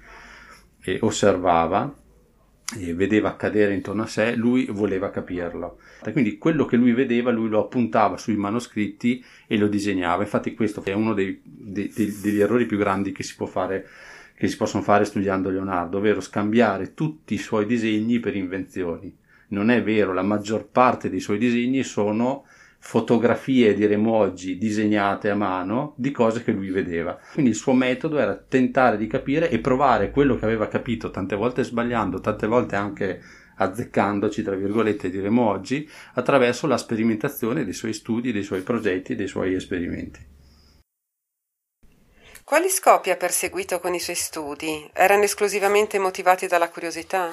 eh, 0.84 1.00
osservava 1.01 1.91
vedeva 2.93 3.29
accadere 3.29 3.73
intorno 3.73 4.03
a 4.03 4.07
sé, 4.07 4.35
lui 4.35 4.65
voleva 4.65 5.09
capirlo. 5.09 5.79
Quindi 6.11 6.37
quello 6.37 6.65
che 6.65 6.77
lui 6.77 6.93
vedeva, 6.93 7.31
lui 7.31 7.49
lo 7.49 7.59
appuntava 7.59 8.17
sui 8.17 8.35
manoscritti 8.35 9.23
e 9.47 9.57
lo 9.57 9.67
disegnava. 9.67 10.23
Infatti 10.23 10.53
questo 10.53 10.81
è 10.83 10.93
uno 10.93 11.13
dei, 11.13 11.39
dei, 11.43 11.91
degli 11.93 12.39
errori 12.39 12.65
più 12.65 12.77
grandi 12.77 13.11
che 13.11 13.23
si, 13.23 13.35
fare, 13.45 13.87
che 14.35 14.47
si 14.47 14.55
possono 14.55 14.83
fare 14.83 15.05
studiando 15.05 15.49
Leonardo, 15.49 15.97
ovvero 15.97 16.21
scambiare 16.21 16.93
tutti 16.93 17.33
i 17.33 17.39
suoi 17.39 17.65
disegni 17.65 18.19
per 18.19 18.35
invenzioni. 18.35 19.13
Non 19.49 19.69
è 19.69 19.83
vero, 19.83 20.13
la 20.13 20.23
maggior 20.23 20.69
parte 20.69 21.09
dei 21.09 21.19
suoi 21.19 21.37
disegni 21.37 21.83
sono 21.83 22.45
fotografie, 22.83 23.75
diremo 23.75 24.11
oggi, 24.11 24.57
disegnate 24.57 25.29
a 25.29 25.35
mano 25.35 25.93
di 25.97 26.11
cose 26.11 26.43
che 26.43 26.51
lui 26.51 26.71
vedeva. 26.71 27.17
Quindi 27.31 27.51
il 27.51 27.55
suo 27.55 27.73
metodo 27.73 28.17
era 28.17 28.35
tentare 28.35 28.97
di 28.97 29.05
capire 29.05 29.50
e 29.50 29.59
provare 29.59 30.09
quello 30.09 30.35
che 30.35 30.45
aveva 30.45 30.67
capito, 30.67 31.11
tante 31.11 31.35
volte 31.35 31.63
sbagliando, 31.63 32.19
tante 32.19 32.47
volte 32.47 32.75
anche 32.75 33.21
azzeccandoci, 33.55 34.41
tra 34.41 34.55
virgolette, 34.55 35.11
diremo 35.11 35.47
oggi, 35.47 35.88
attraverso 36.15 36.65
la 36.65 36.77
sperimentazione 36.77 37.63
dei 37.63 37.73
suoi 37.73 37.93
studi, 37.93 38.31
dei 38.31 38.43
suoi 38.43 38.61
progetti, 38.61 39.15
dei 39.15 39.27
suoi 39.27 39.53
esperimenti. 39.53 40.19
Quali 42.43 42.67
scopi 42.67 43.11
ha 43.11 43.15
perseguito 43.15 43.79
con 43.79 43.93
i 43.93 44.00
suoi 44.00 44.15
studi? 44.15 44.89
Erano 44.91 45.23
esclusivamente 45.23 46.00
motivati 46.00 46.47
dalla 46.47 46.69
curiosità? 46.69 47.29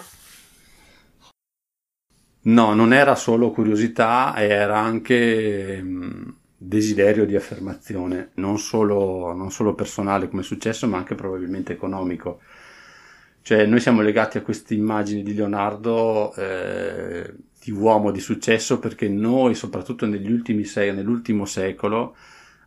No, 2.41 2.73
non 2.73 2.93
era 2.93 3.15
solo 3.15 3.51
curiosità, 3.51 4.35
era 4.37 4.79
anche 4.79 5.83
mh, 5.83 6.35
desiderio 6.57 7.27
di 7.27 7.37
affermazione, 7.37 8.31
non 8.35 8.59
solo, 8.59 9.33
non 9.35 9.51
solo 9.51 9.75
personale 9.75 10.29
come 10.29 10.43
è 10.43 10.45
successo, 10.45 10.87
ma 10.87 10.97
anche 10.99 11.15
probabilmente 11.15 11.73
economico. 11.73 12.41
Cioè, 13.43 13.67
noi 13.67 13.81
siamo 13.81 14.03
legati 14.03 14.39
a 14.39 14.43
queste 14.43 14.75
immagini 14.75 15.23
di 15.23 15.35
Leonardo 15.35 16.35
eh, 16.35 17.35
di 17.63 17.71
uomo 17.71 18.11
di 18.11 18.21
successo 18.21 18.79
perché 18.79 19.09
noi, 19.09 19.55
soprattutto 19.55 20.07
negli 20.07 20.31
ultimi 20.31 20.65
sei, 20.65 20.95
nell'ultimo 20.95 21.45
secolo, 21.45 22.15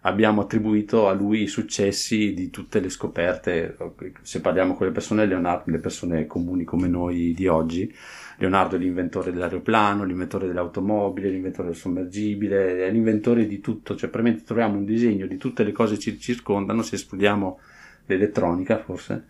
abbiamo 0.02 0.42
attribuito 0.42 1.08
a 1.08 1.14
lui 1.14 1.44
i 1.44 1.48
successi 1.48 2.34
di 2.34 2.50
tutte 2.50 2.80
le 2.80 2.90
scoperte. 2.90 3.78
Se 4.22 4.42
parliamo 4.42 4.76
con 4.76 4.88
le 4.88 4.94
persone, 4.94 5.26
Leonardo, 5.26 5.72
le 5.72 5.80
persone 5.80 6.26
comuni 6.26 6.64
come 6.64 6.88
noi 6.88 7.34
di 7.36 7.48
oggi, 7.48 7.94
Leonardo 8.42 8.76
è 8.76 8.80
l'inventore 8.80 9.32
dell'aeroplano, 9.32 10.04
l'inventore 10.04 10.48
dell'automobile, 10.48 11.30
l'inventore 11.30 11.68
del 11.68 11.78
sommergibile, 11.78 12.88
è 12.88 12.92
l'inventore 12.92 13.46
di 13.46 13.60
tutto, 13.60 13.96
cioè 13.96 14.10
praticamente 14.10 14.44
troviamo 14.44 14.78
un 14.78 14.84
disegno 14.84 15.28
di 15.28 15.38
tutte 15.38 15.64
le 15.64 15.72
cose 15.72 15.94
che 15.94 16.02
ci 16.02 16.20
circondano, 16.20 16.82
se 16.82 16.96
escludiamo 16.96 17.60
l'elettronica 18.08 18.80
forse, 18.80 19.28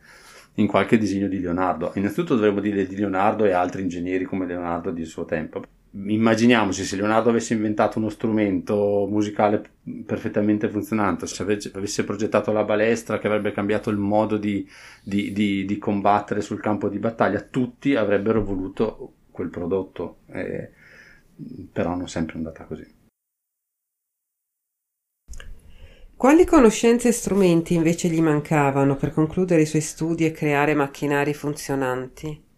in 0.56 0.68
qualche 0.68 0.98
disegno 0.98 1.27
di 1.27 1.41
Leonardo. 1.41 1.91
Innanzitutto 1.96 2.36
dovremmo 2.36 2.62
dire 2.62 2.88
di 2.88 2.96
Leonardo 2.96 3.44
e 3.44 3.51
altri 3.51 3.82
ingegneri 3.82 4.24
come 4.24 4.46
Leonardo 4.46 4.91
di 4.91 5.03
suo 5.03 5.25
tempo. 5.25 5.62
Immaginiamoci 5.93 6.86
se 6.86 6.95
Leonardo 6.95 7.29
avesse 7.29 7.53
inventato 7.53 8.00
uno 8.00 8.07
strumento 8.07 9.05
musicale 9.10 9.62
perfettamente 10.05 10.69
funzionante, 10.69 11.27
se 11.27 11.43
avesse 11.74 12.05
progettato 12.05 12.53
la 12.53 12.63
balestra 12.63 13.19
che 13.19 13.27
avrebbe 13.27 13.51
cambiato 13.51 13.89
il 13.89 13.98
modo 13.98 14.38
di, 14.38 14.65
di, 15.03 15.33
di, 15.33 15.65
di 15.65 15.77
combattere 15.77 16.39
sul 16.39 16.62
campo 16.62 16.88
di 16.88 16.98
battaglia, 16.98 17.41
tutti 17.41 17.95
avrebbero 17.95 18.41
voluto 18.41 19.15
quel 19.31 19.50
prodotto, 19.50 20.19
eh, 20.27 20.71
però 21.74 21.93
non 21.95 22.07
sempre 22.07 22.36
è 22.36 22.38
andata 22.38 22.63
così. 22.63 23.00
Quali 26.15 26.45
conoscenze 26.45 27.10
e 27.10 27.12
strumenti 27.12 27.74
invece 27.74 28.07
gli 28.07 28.21
mancavano 28.21 28.95
per 28.95 29.12
concludere 29.12 29.63
i 29.63 29.65
suoi 29.65 29.81
studi 29.81 30.24
e 30.24 30.31
creare 30.31 30.74
macchinari 30.74 31.33
funzionanti? 31.33 32.50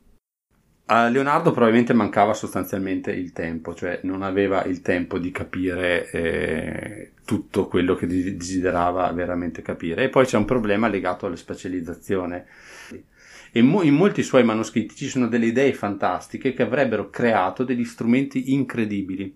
A 0.86 1.08
Leonardo 1.08 1.52
probabilmente 1.52 1.94
mancava 1.94 2.34
sostanzialmente 2.34 3.12
il 3.12 3.32
tempo, 3.32 3.74
cioè 3.74 4.02
non 4.04 4.22
aveva 4.22 4.66
il 4.66 4.82
tempo 4.82 5.18
di 5.18 5.32
capire 5.32 6.10
eh, 6.12 7.12
tutto 7.24 7.68
quello 7.68 7.96
che 7.96 8.06
desiderava 8.06 9.10
veramente 9.14 9.62
capire. 9.62 10.04
E 10.04 10.10
poi 10.10 10.26
c'è 10.26 10.38
un 10.38 10.44
problema 10.44 10.90
legato 10.90 11.26
alla 11.26 11.38
specializzazione. 11.38 12.46
E 13.54 13.62
mo- 13.62 13.82
in 13.82 13.94
molti 13.94 14.24
suoi 14.24 14.44
manoscritti 14.44 14.96
ci 14.96 15.08
sono 15.08 15.28
delle 15.28 15.46
idee 15.46 15.74
fantastiche 15.74 16.54
che 16.54 16.64
avrebbero 16.64 17.10
creato 17.10 17.64
degli 17.64 17.86
strumenti 17.86 18.52
incredibili. 18.52 19.34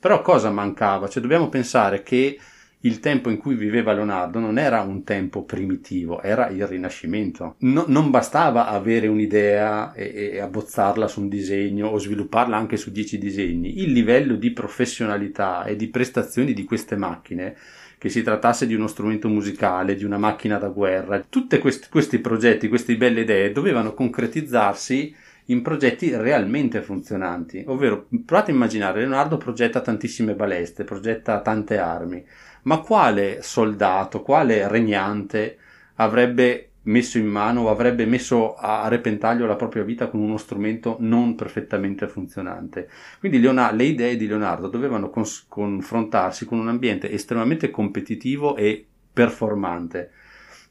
Però 0.00 0.22
cosa 0.22 0.50
mancava? 0.50 1.08
Cioè 1.08 1.22
dobbiamo 1.22 1.48
pensare 1.48 2.02
che 2.02 2.36
il 2.82 3.00
tempo 3.00 3.28
in 3.28 3.36
cui 3.36 3.54
viveva 3.54 3.92
Leonardo 3.92 4.38
non 4.38 4.58
era 4.58 4.80
un 4.80 5.04
tempo 5.04 5.44
primitivo, 5.44 6.22
era 6.22 6.48
il 6.48 6.66
Rinascimento. 6.66 7.56
No, 7.58 7.84
non 7.88 8.10
bastava 8.10 8.68
avere 8.68 9.06
un'idea 9.06 9.92
e, 9.92 10.30
e, 10.32 10.40
abbozzarla 10.40 11.06
su 11.06 11.20
un 11.20 11.28
disegno 11.28 11.88
o 11.88 11.98
svilupparla 11.98 12.56
anche 12.56 12.78
su 12.78 12.90
dieci 12.90 13.18
disegni. 13.18 13.80
Il 13.80 13.92
livello 13.92 14.36
di 14.36 14.52
professionalità 14.52 15.64
e 15.64 15.76
di 15.76 15.88
prestazioni 15.88 16.54
di 16.54 16.64
queste 16.64 16.96
macchine, 16.96 17.54
che 17.98 18.08
si 18.08 18.22
trattasse 18.22 18.66
di 18.66 18.74
uno 18.74 18.86
strumento 18.86 19.28
musicale, 19.28 19.94
di 19.94 20.04
una 20.04 20.16
macchina 20.16 20.56
da 20.56 20.68
guerra, 20.68 21.22
tutti 21.28 21.58
questi, 21.58 21.88
questi 21.90 22.18
progetti, 22.18 22.68
queste 22.68 22.96
belle 22.96 23.20
idee 23.20 23.52
dovevano 23.52 23.92
concretizzarsi 23.92 25.14
in 25.46 25.60
progetti 25.60 26.16
realmente 26.16 26.80
funzionanti. 26.80 27.62
Ovvero, 27.66 28.06
provate 28.24 28.52
a 28.52 28.54
immaginare, 28.54 29.00
Leonardo 29.00 29.36
progetta 29.36 29.82
tantissime 29.82 30.34
balestre, 30.34 30.84
progetta 30.84 31.42
tante 31.42 31.76
armi 31.76 32.24
ma 32.62 32.78
quale 32.78 33.42
soldato, 33.42 34.22
quale 34.22 34.68
regnante 34.68 35.58
avrebbe 35.96 36.70
messo 36.82 37.18
in 37.18 37.26
mano 37.26 37.62
o 37.62 37.70
avrebbe 37.70 38.06
messo 38.06 38.54
a 38.54 38.88
repentaglio 38.88 39.46
la 39.46 39.56
propria 39.56 39.82
vita 39.82 40.08
con 40.08 40.20
uno 40.20 40.38
strumento 40.38 40.96
non 41.00 41.34
perfettamente 41.34 42.08
funzionante. 42.08 42.88
Quindi 43.18 43.40
Leonardo, 43.40 43.76
le 43.76 43.84
idee 43.84 44.16
di 44.16 44.26
Leonardo 44.26 44.68
dovevano 44.68 45.10
cons- 45.10 45.44
confrontarsi 45.48 46.46
con 46.46 46.58
un 46.58 46.68
ambiente 46.68 47.10
estremamente 47.10 47.70
competitivo 47.70 48.56
e 48.56 48.86
performante, 49.12 50.10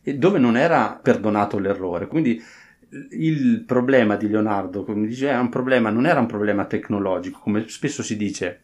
e 0.02 0.16
dove 0.16 0.40
non 0.40 0.58
era 0.58 1.00
perdonato 1.02 1.60
l'errore. 1.60 2.08
Quindi 2.08 2.42
il 3.12 3.64
problema 3.68 4.16
di 4.16 4.28
Leonardo, 4.28 4.84
come 4.84 5.06
dice, 5.06 5.32
non 5.32 6.06
era 6.08 6.20
un 6.20 6.26
problema 6.26 6.66
tecnologico, 6.66 7.40
come 7.40 7.68
spesso 7.68 8.02
si 8.02 8.18
dice, 8.18 8.62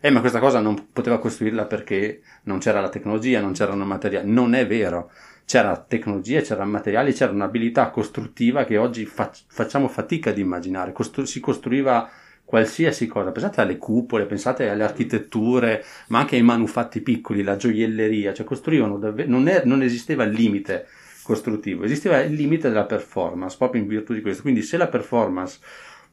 Eh, 0.00 0.10
ma 0.10 0.20
questa 0.20 0.38
cosa 0.38 0.60
non 0.60 0.88
poteva 0.92 1.18
costruirla 1.18 1.66
perché 1.66 2.22
non 2.44 2.58
c'era 2.58 2.80
la 2.80 2.88
tecnologia, 2.88 3.40
non 3.40 3.52
c'erano 3.52 3.84
materiali. 3.84 4.30
Non 4.30 4.54
è 4.54 4.66
vero. 4.66 5.10
C'era 5.44 5.76
tecnologia, 5.78 6.40
c'erano 6.40 6.70
materiali, 6.70 7.12
c'era 7.12 7.32
un'abilità 7.32 7.90
costruttiva 7.90 8.64
che 8.64 8.76
oggi 8.76 9.06
fa- 9.06 9.32
facciamo 9.48 9.88
fatica 9.88 10.30
ad 10.30 10.38
immaginare. 10.38 10.92
Costru- 10.92 11.26
si 11.26 11.40
costruiva 11.40 12.08
qualsiasi 12.44 13.06
cosa, 13.06 13.30
pensate 13.30 13.60
alle 13.60 13.76
cupole, 13.76 14.24
pensate 14.24 14.68
alle 14.68 14.84
architetture, 14.84 15.84
ma 16.08 16.20
anche 16.20 16.36
ai 16.36 16.42
manufatti 16.42 17.00
piccoli, 17.02 17.42
la 17.42 17.56
gioielleria, 17.56 18.32
cioè 18.32 18.46
costruivano 18.46 18.96
davvero, 18.98 19.28
non, 19.28 19.50
non 19.64 19.82
esisteva 19.82 20.24
il 20.24 20.32
limite 20.32 20.86
costruttivo, 21.22 21.84
esisteva 21.84 22.20
il 22.20 22.32
limite 22.32 22.68
della 22.68 22.86
performance, 22.86 23.56
proprio 23.58 23.82
in 23.82 23.88
virtù 23.88 24.14
di 24.14 24.22
questo. 24.22 24.40
Quindi 24.42 24.62
se 24.62 24.78
la 24.78 24.88
performance 24.88 25.58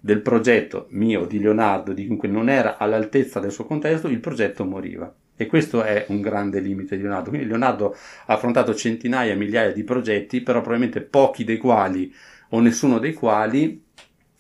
del 0.06 0.22
progetto 0.22 0.86
mio, 0.90 1.26
di 1.26 1.40
Leonardo, 1.40 1.92
di 1.92 2.06
chiunque 2.06 2.28
non 2.28 2.48
era 2.48 2.78
all'altezza 2.78 3.40
del 3.40 3.52
suo 3.52 3.66
contesto, 3.66 4.08
il 4.08 4.20
progetto 4.20 4.64
moriva. 4.64 5.12
E 5.36 5.48
questo 5.48 5.82
è 5.82 6.06
un 6.10 6.22
grande 6.22 6.60
limite 6.60 6.96
di 6.96 7.02
Leonardo. 7.02 7.30
Quindi 7.30 7.48
Leonardo 7.48 7.96
ha 8.28 8.34
affrontato 8.36 8.76
centinaia, 8.76 9.36
migliaia 9.36 9.72
di 9.72 9.84
progetti, 9.84 10.42
però 10.42 10.60
probabilmente 10.62 11.02
pochi 11.02 11.44
dei 11.44 11.58
quali 11.58 12.14
o 12.50 12.60
nessuno 12.60 13.00
dei 13.00 13.14
quali 13.14 13.84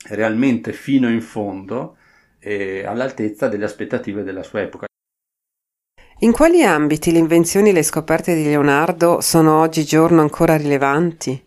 realmente 0.10 0.72
fino 0.72 1.10
in 1.10 1.22
fondo 1.22 1.98
eh, 2.38 2.86
all'altezza 2.86 3.48
delle 3.48 3.66
aspettative 3.66 4.22
della 4.22 4.44
sua 4.44 4.62
epoca. 4.62 4.86
In 6.20 6.32
quali 6.32 6.62
ambiti 6.62 7.12
le 7.12 7.18
invenzioni 7.18 7.70
e 7.70 7.74
le 7.74 7.82
scoperte 7.82 8.36
di 8.36 8.44
Leonardo 8.44 9.20
sono 9.20 9.62
oggigiorno 9.62 10.22
ancora 10.22 10.58
rilevanti? 10.58 11.45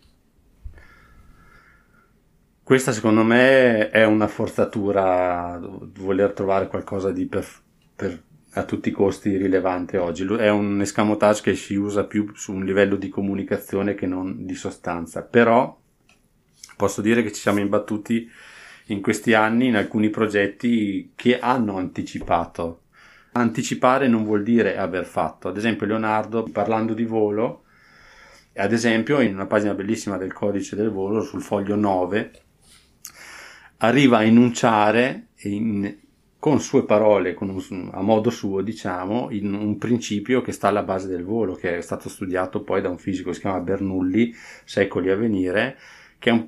Questa 2.69 2.91
secondo 2.91 3.23
me 3.23 3.89
è 3.89 4.05
una 4.05 4.27
forzatura 4.27 5.59
voler 5.59 6.33
trovare 6.33 6.67
qualcosa 6.67 7.11
di 7.11 7.25
per, 7.25 7.43
per, 7.95 8.21
a 8.51 8.63
tutti 8.63 8.89
i 8.89 8.91
costi 8.91 9.37
rilevante 9.37 9.97
oggi. 9.97 10.23
È 10.35 10.49
un 10.49 10.79
escamotage 10.79 11.41
che 11.41 11.55
si 11.55 11.73
usa 11.73 12.03
più 12.03 12.31
su 12.35 12.53
un 12.53 12.63
livello 12.63 12.95
di 12.95 13.09
comunicazione 13.09 13.95
che 13.95 14.05
non 14.05 14.45
di 14.45 14.53
sostanza. 14.53 15.23
Però 15.23 15.81
posso 16.77 17.01
dire 17.01 17.23
che 17.23 17.31
ci 17.31 17.41
siamo 17.41 17.57
imbattuti 17.57 18.29
in 18.89 19.01
questi 19.01 19.33
anni 19.33 19.65
in 19.65 19.75
alcuni 19.75 20.11
progetti 20.11 21.13
che 21.15 21.39
hanno 21.39 21.77
anticipato. 21.77 22.83
Anticipare 23.31 24.07
non 24.07 24.23
vuol 24.23 24.43
dire 24.43 24.77
aver 24.77 25.05
fatto. 25.05 25.47
Ad 25.47 25.57
esempio 25.57 25.87
Leonardo, 25.87 26.43
parlando 26.43 26.93
di 26.93 27.05
volo, 27.05 27.63
ad 28.53 28.71
esempio 28.71 29.21
in 29.21 29.33
una 29.33 29.47
pagina 29.47 29.73
bellissima 29.73 30.17
del 30.17 30.33
codice 30.33 30.75
del 30.75 30.91
volo, 30.91 31.23
sul 31.23 31.41
foglio 31.41 31.75
9, 31.75 32.43
arriva 33.79 34.17
a 34.17 34.23
enunciare 34.23 35.27
in, 35.43 35.95
con 36.37 36.59
sue 36.59 36.85
parole, 36.85 37.33
con 37.33 37.49
un, 37.49 37.89
a 37.91 38.01
modo 38.01 38.29
suo, 38.29 38.61
diciamo, 38.61 39.27
in 39.31 39.53
un 39.53 39.77
principio 39.77 40.41
che 40.41 40.51
sta 40.51 40.69
alla 40.69 40.83
base 40.83 41.07
del 41.07 41.23
volo, 41.23 41.53
che 41.53 41.77
è 41.77 41.81
stato 41.81 42.09
studiato 42.09 42.61
poi 42.63 42.81
da 42.81 42.89
un 42.89 42.97
fisico 42.97 43.29
che 43.29 43.35
si 43.35 43.41
chiama 43.41 43.59
Bernoulli, 43.59 44.33
secoli 44.63 45.09
a 45.09 45.15
venire, 45.15 45.77
che 46.17 46.29
è 46.29 46.33
un 46.33 46.47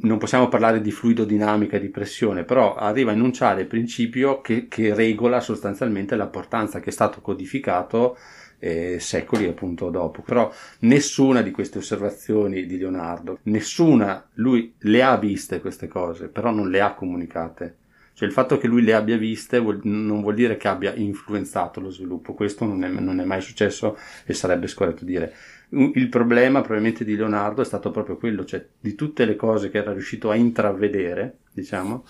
non 0.00 0.18
possiamo 0.18 0.48
parlare 0.48 0.80
di 0.80 0.92
fluidodinamica 0.92 1.78
di 1.78 1.88
pressione, 1.88 2.44
però 2.44 2.74
arriva 2.74 3.10
a 3.10 3.14
enunciare 3.14 3.62
il 3.62 3.66
principio 3.66 4.40
che, 4.40 4.68
che 4.68 4.94
regola 4.94 5.40
sostanzialmente 5.40 6.14
la 6.14 6.28
portanza 6.28 6.78
che 6.78 6.90
è 6.90 6.92
stato 6.92 7.20
codificato 7.20 8.16
eh, 8.58 8.98
secoli 9.00 9.46
appunto 9.46 9.90
dopo. 9.90 10.22
Però 10.22 10.52
nessuna 10.80 11.42
di 11.42 11.50
queste 11.50 11.78
osservazioni 11.78 12.66
di 12.66 12.78
Leonardo, 12.78 13.38
nessuna, 13.44 14.28
lui 14.34 14.74
le 14.78 15.02
ha 15.02 15.16
viste 15.16 15.60
queste 15.60 15.88
cose, 15.88 16.28
però 16.28 16.50
non 16.50 16.70
le 16.70 16.80
ha 16.80 16.94
comunicate. 16.94 17.76
Cioè 18.12 18.26
il 18.26 18.34
fatto 18.34 18.58
che 18.58 18.66
lui 18.66 18.82
le 18.82 18.94
abbia 18.94 19.16
viste 19.16 19.60
vuol, 19.60 19.80
non 19.84 20.22
vuol 20.22 20.34
dire 20.34 20.56
che 20.56 20.66
abbia 20.66 20.92
influenzato 20.92 21.80
lo 21.80 21.90
sviluppo, 21.90 22.34
questo 22.34 22.64
non 22.64 22.82
è, 22.82 22.88
non 22.88 23.20
è 23.20 23.24
mai 23.24 23.40
successo 23.40 23.96
e 24.24 24.34
sarebbe 24.34 24.66
scorretto 24.66 25.04
dire 25.04 25.32
il 25.70 26.08
problema 26.08 26.60
probabilmente 26.60 27.04
di 27.04 27.14
Leonardo 27.14 27.60
è 27.60 27.64
stato 27.64 27.90
proprio 27.90 28.16
quello, 28.16 28.44
cioè 28.44 28.66
di 28.80 28.94
tutte 28.94 29.24
le 29.24 29.36
cose 29.36 29.70
che 29.70 29.78
era 29.78 29.92
riuscito 29.92 30.30
a 30.30 30.34
intravedere, 30.34 31.38
diciamo, 31.52 32.04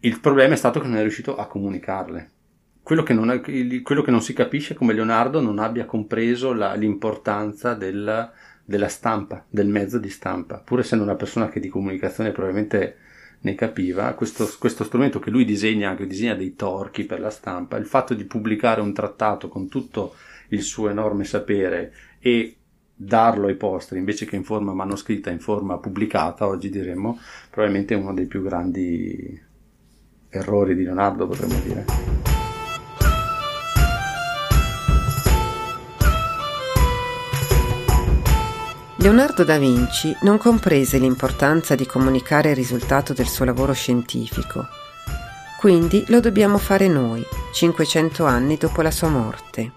il 0.00 0.20
problema 0.20 0.54
è 0.54 0.56
stato 0.56 0.78
che 0.78 0.86
non 0.86 0.98
è 0.98 1.02
riuscito 1.02 1.36
a 1.36 1.46
comunicarle. 1.46 2.30
Quello 2.82 3.04
che 3.04 3.12
non, 3.12 3.40
quello 3.82 4.02
che 4.02 4.10
non 4.10 4.22
si 4.22 4.32
capisce 4.32 4.74
è 4.74 4.76
come 4.76 4.92
Leonardo 4.92 5.40
non 5.40 5.60
abbia 5.60 5.84
compreso 5.84 6.52
la, 6.52 6.74
l'importanza 6.74 7.74
della, 7.74 8.32
della 8.64 8.88
stampa, 8.88 9.44
del 9.48 9.68
mezzo 9.68 9.98
di 9.98 10.10
stampa, 10.10 10.58
pur 10.58 10.80
essendo 10.80 11.04
una 11.04 11.14
persona 11.14 11.48
che 11.48 11.60
di 11.60 11.68
comunicazione 11.68 12.32
probabilmente 12.32 12.96
ne 13.42 13.54
capiva, 13.54 14.14
questo, 14.14 14.48
questo, 14.58 14.82
strumento 14.84 15.20
che 15.20 15.30
lui 15.30 15.44
disegna, 15.44 15.94
che 15.94 16.06
disegna 16.06 16.34
dei 16.34 16.54
torchi 16.56 17.04
per 17.04 17.20
la 17.20 17.30
stampa, 17.30 17.76
il 17.76 17.86
fatto 17.86 18.14
di 18.14 18.24
pubblicare 18.24 18.80
un 18.80 18.92
trattato 18.92 19.48
con 19.48 19.68
tutto 19.68 20.14
il 20.48 20.62
suo 20.62 20.88
enorme 20.88 21.24
sapere 21.24 21.92
e 22.18 22.56
darlo 22.94 23.46
ai 23.46 23.56
posteri 23.56 24.00
invece 24.00 24.26
che 24.26 24.36
in 24.36 24.44
forma 24.44 24.74
manoscritta, 24.74 25.30
in 25.30 25.40
forma 25.40 25.78
pubblicata, 25.78 26.46
oggi 26.46 26.68
diremmo, 26.68 27.18
probabilmente 27.50 27.94
è 27.94 27.96
uno 27.96 28.12
dei 28.12 28.26
più 28.26 28.42
grandi 28.42 29.40
errori 30.28 30.74
di 30.74 30.84
Leonardo, 30.84 31.26
potremmo 31.26 31.58
dire. 31.60 32.31
Leonardo 39.02 39.42
da 39.42 39.58
Vinci 39.58 40.16
non 40.20 40.38
comprese 40.38 40.96
l'importanza 40.96 41.74
di 41.74 41.86
comunicare 41.86 42.50
il 42.50 42.54
risultato 42.54 43.12
del 43.12 43.26
suo 43.26 43.44
lavoro 43.44 43.72
scientifico, 43.72 44.68
quindi 45.58 46.04
lo 46.06 46.20
dobbiamo 46.20 46.56
fare 46.56 46.86
noi, 46.86 47.20
500 47.52 48.24
anni 48.24 48.56
dopo 48.56 48.80
la 48.80 48.92
sua 48.92 49.08
morte. 49.08 49.72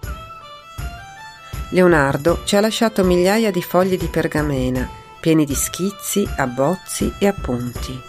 Leonardo 1.70 2.42
ci 2.44 2.54
ha 2.54 2.60
lasciato 2.60 3.02
migliaia 3.02 3.50
di 3.50 3.62
fogli 3.62 3.98
di 3.98 4.06
pergamena, 4.06 4.88
pieni 5.18 5.44
di 5.44 5.56
schizzi, 5.56 6.24
abbozzi 6.36 7.12
e 7.18 7.26
appunti. 7.26 8.00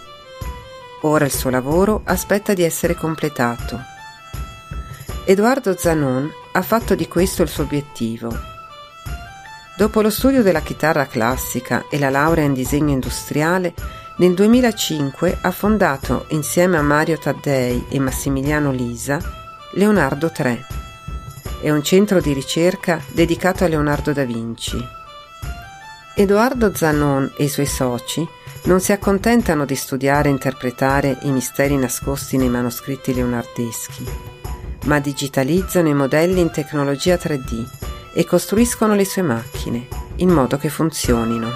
Ora 1.01 1.25
il 1.25 1.33
suo 1.33 1.49
lavoro 1.49 2.01
aspetta 2.03 2.53
di 2.53 2.61
essere 2.61 2.93
completato. 2.93 3.81
Edoardo 5.25 5.75
Zanon 5.75 6.29
ha 6.51 6.61
fatto 6.61 6.93
di 6.93 7.07
questo 7.07 7.41
il 7.41 7.49
suo 7.49 7.63
obiettivo. 7.63 8.56
Dopo 9.77 10.01
lo 10.01 10.09
studio 10.09 10.41
della 10.41 10.61
chitarra 10.61 11.05
classica 11.05 11.85
e 11.89 11.99
la 11.99 12.09
laurea 12.09 12.43
in 12.43 12.53
disegno 12.53 12.91
industriale, 12.91 13.73
nel 14.17 14.33
2005 14.33 15.37
ha 15.39 15.51
fondato, 15.51 16.25
insieme 16.29 16.77
a 16.77 16.81
Mario 16.81 17.19
Taddei 17.19 17.85
e 17.87 17.99
Massimiliano 17.99 18.71
Lisa, 18.71 19.19
Leonardo 19.73 20.31
3 20.31 20.65
è 21.61 21.71
un 21.71 21.83
centro 21.83 22.21
di 22.21 22.33
ricerca 22.33 23.01
dedicato 23.11 23.63
a 23.63 23.67
Leonardo 23.67 24.13
da 24.13 24.23
Vinci. 24.23 24.77
Edoardo 26.15 26.73
Zanon 26.73 27.33
e 27.37 27.45
i 27.45 27.49
suoi 27.49 27.65
soci 27.65 28.27
non 28.63 28.79
si 28.79 28.91
accontentano 28.91 29.65
di 29.65 29.75
studiare 29.75 30.29
e 30.29 30.31
interpretare 30.31 31.17
i 31.23 31.31
misteri 31.31 31.77
nascosti 31.77 32.37
nei 32.37 32.49
manoscritti 32.49 33.13
leonardeschi, 33.13 34.05
ma 34.85 34.99
digitalizzano 34.99 35.87
i 35.87 35.93
modelli 35.93 36.41
in 36.41 36.51
tecnologia 36.51 37.15
3D 37.15 37.65
e 38.17 38.25
costruiscono 38.25 38.95
le 38.95 39.05
sue 39.05 39.21
macchine 39.21 39.87
in 40.15 40.29
modo 40.29 40.57
che 40.57 40.69
funzionino. 40.69 41.51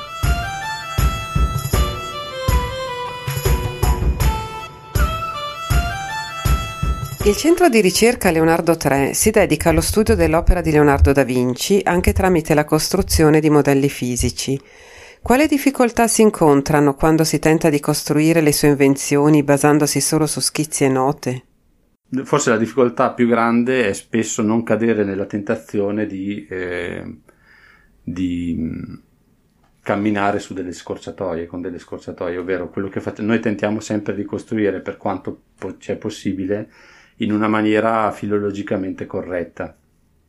Il 7.23 7.35
centro 7.35 7.67
di 7.67 7.81
ricerca 7.81 8.29
Leonardo 8.29 8.77
III 8.79 9.15
si 9.15 9.31
dedica 9.31 9.69
allo 9.69 9.81
studio 9.81 10.15
dell'opera 10.15 10.61
di 10.61 10.69
Leonardo 10.69 11.11
da 11.11 11.23
Vinci 11.23 11.81
anche 11.83 12.13
tramite 12.13 12.53
la 12.53 12.65
costruzione 12.65 13.39
di 13.39 13.49
modelli 13.49 13.89
fisici. 13.89 14.59
Quali 15.19 15.47
difficoltà 15.47 16.07
si 16.07 16.21
incontrano 16.21 16.93
quando 16.93 17.23
si 17.23 17.39
tenta 17.39 17.69
di 17.69 17.79
costruire 17.79 18.41
le 18.41 18.51
sue 18.51 18.67
invenzioni 18.67 19.41
basandosi 19.41 19.99
solo 19.99 20.27
su 20.27 20.39
schizzi 20.39 20.83
e 20.83 20.89
note? 20.89 21.43
Forse 22.23 22.49
la 22.49 22.57
difficoltà 22.57 23.13
più 23.13 23.25
grande 23.25 23.87
è 23.87 23.93
spesso 23.93 24.41
non 24.41 24.63
cadere 24.63 25.05
nella 25.05 25.25
tentazione 25.25 26.05
di, 26.05 26.45
eh, 26.45 27.19
di 28.03 28.55
mm, 28.57 28.93
camminare 29.81 30.39
su 30.39 30.53
delle 30.53 30.73
scorciatoie, 30.73 31.45
con 31.45 31.61
delle 31.61 31.79
scorciatoie, 31.79 32.37
ovvero 32.37 32.69
quello 32.69 32.89
che 32.89 32.99
fate, 32.99 33.21
noi 33.21 33.39
tentiamo 33.39 33.79
sempre 33.79 34.13
di 34.13 34.25
costruire 34.25 34.81
per 34.81 34.97
quanto 34.97 35.41
po- 35.57 35.77
c'è 35.77 35.95
possibile 35.95 36.69
in 37.17 37.31
una 37.31 37.47
maniera 37.47 38.11
filologicamente 38.11 39.05
corretta. 39.05 39.73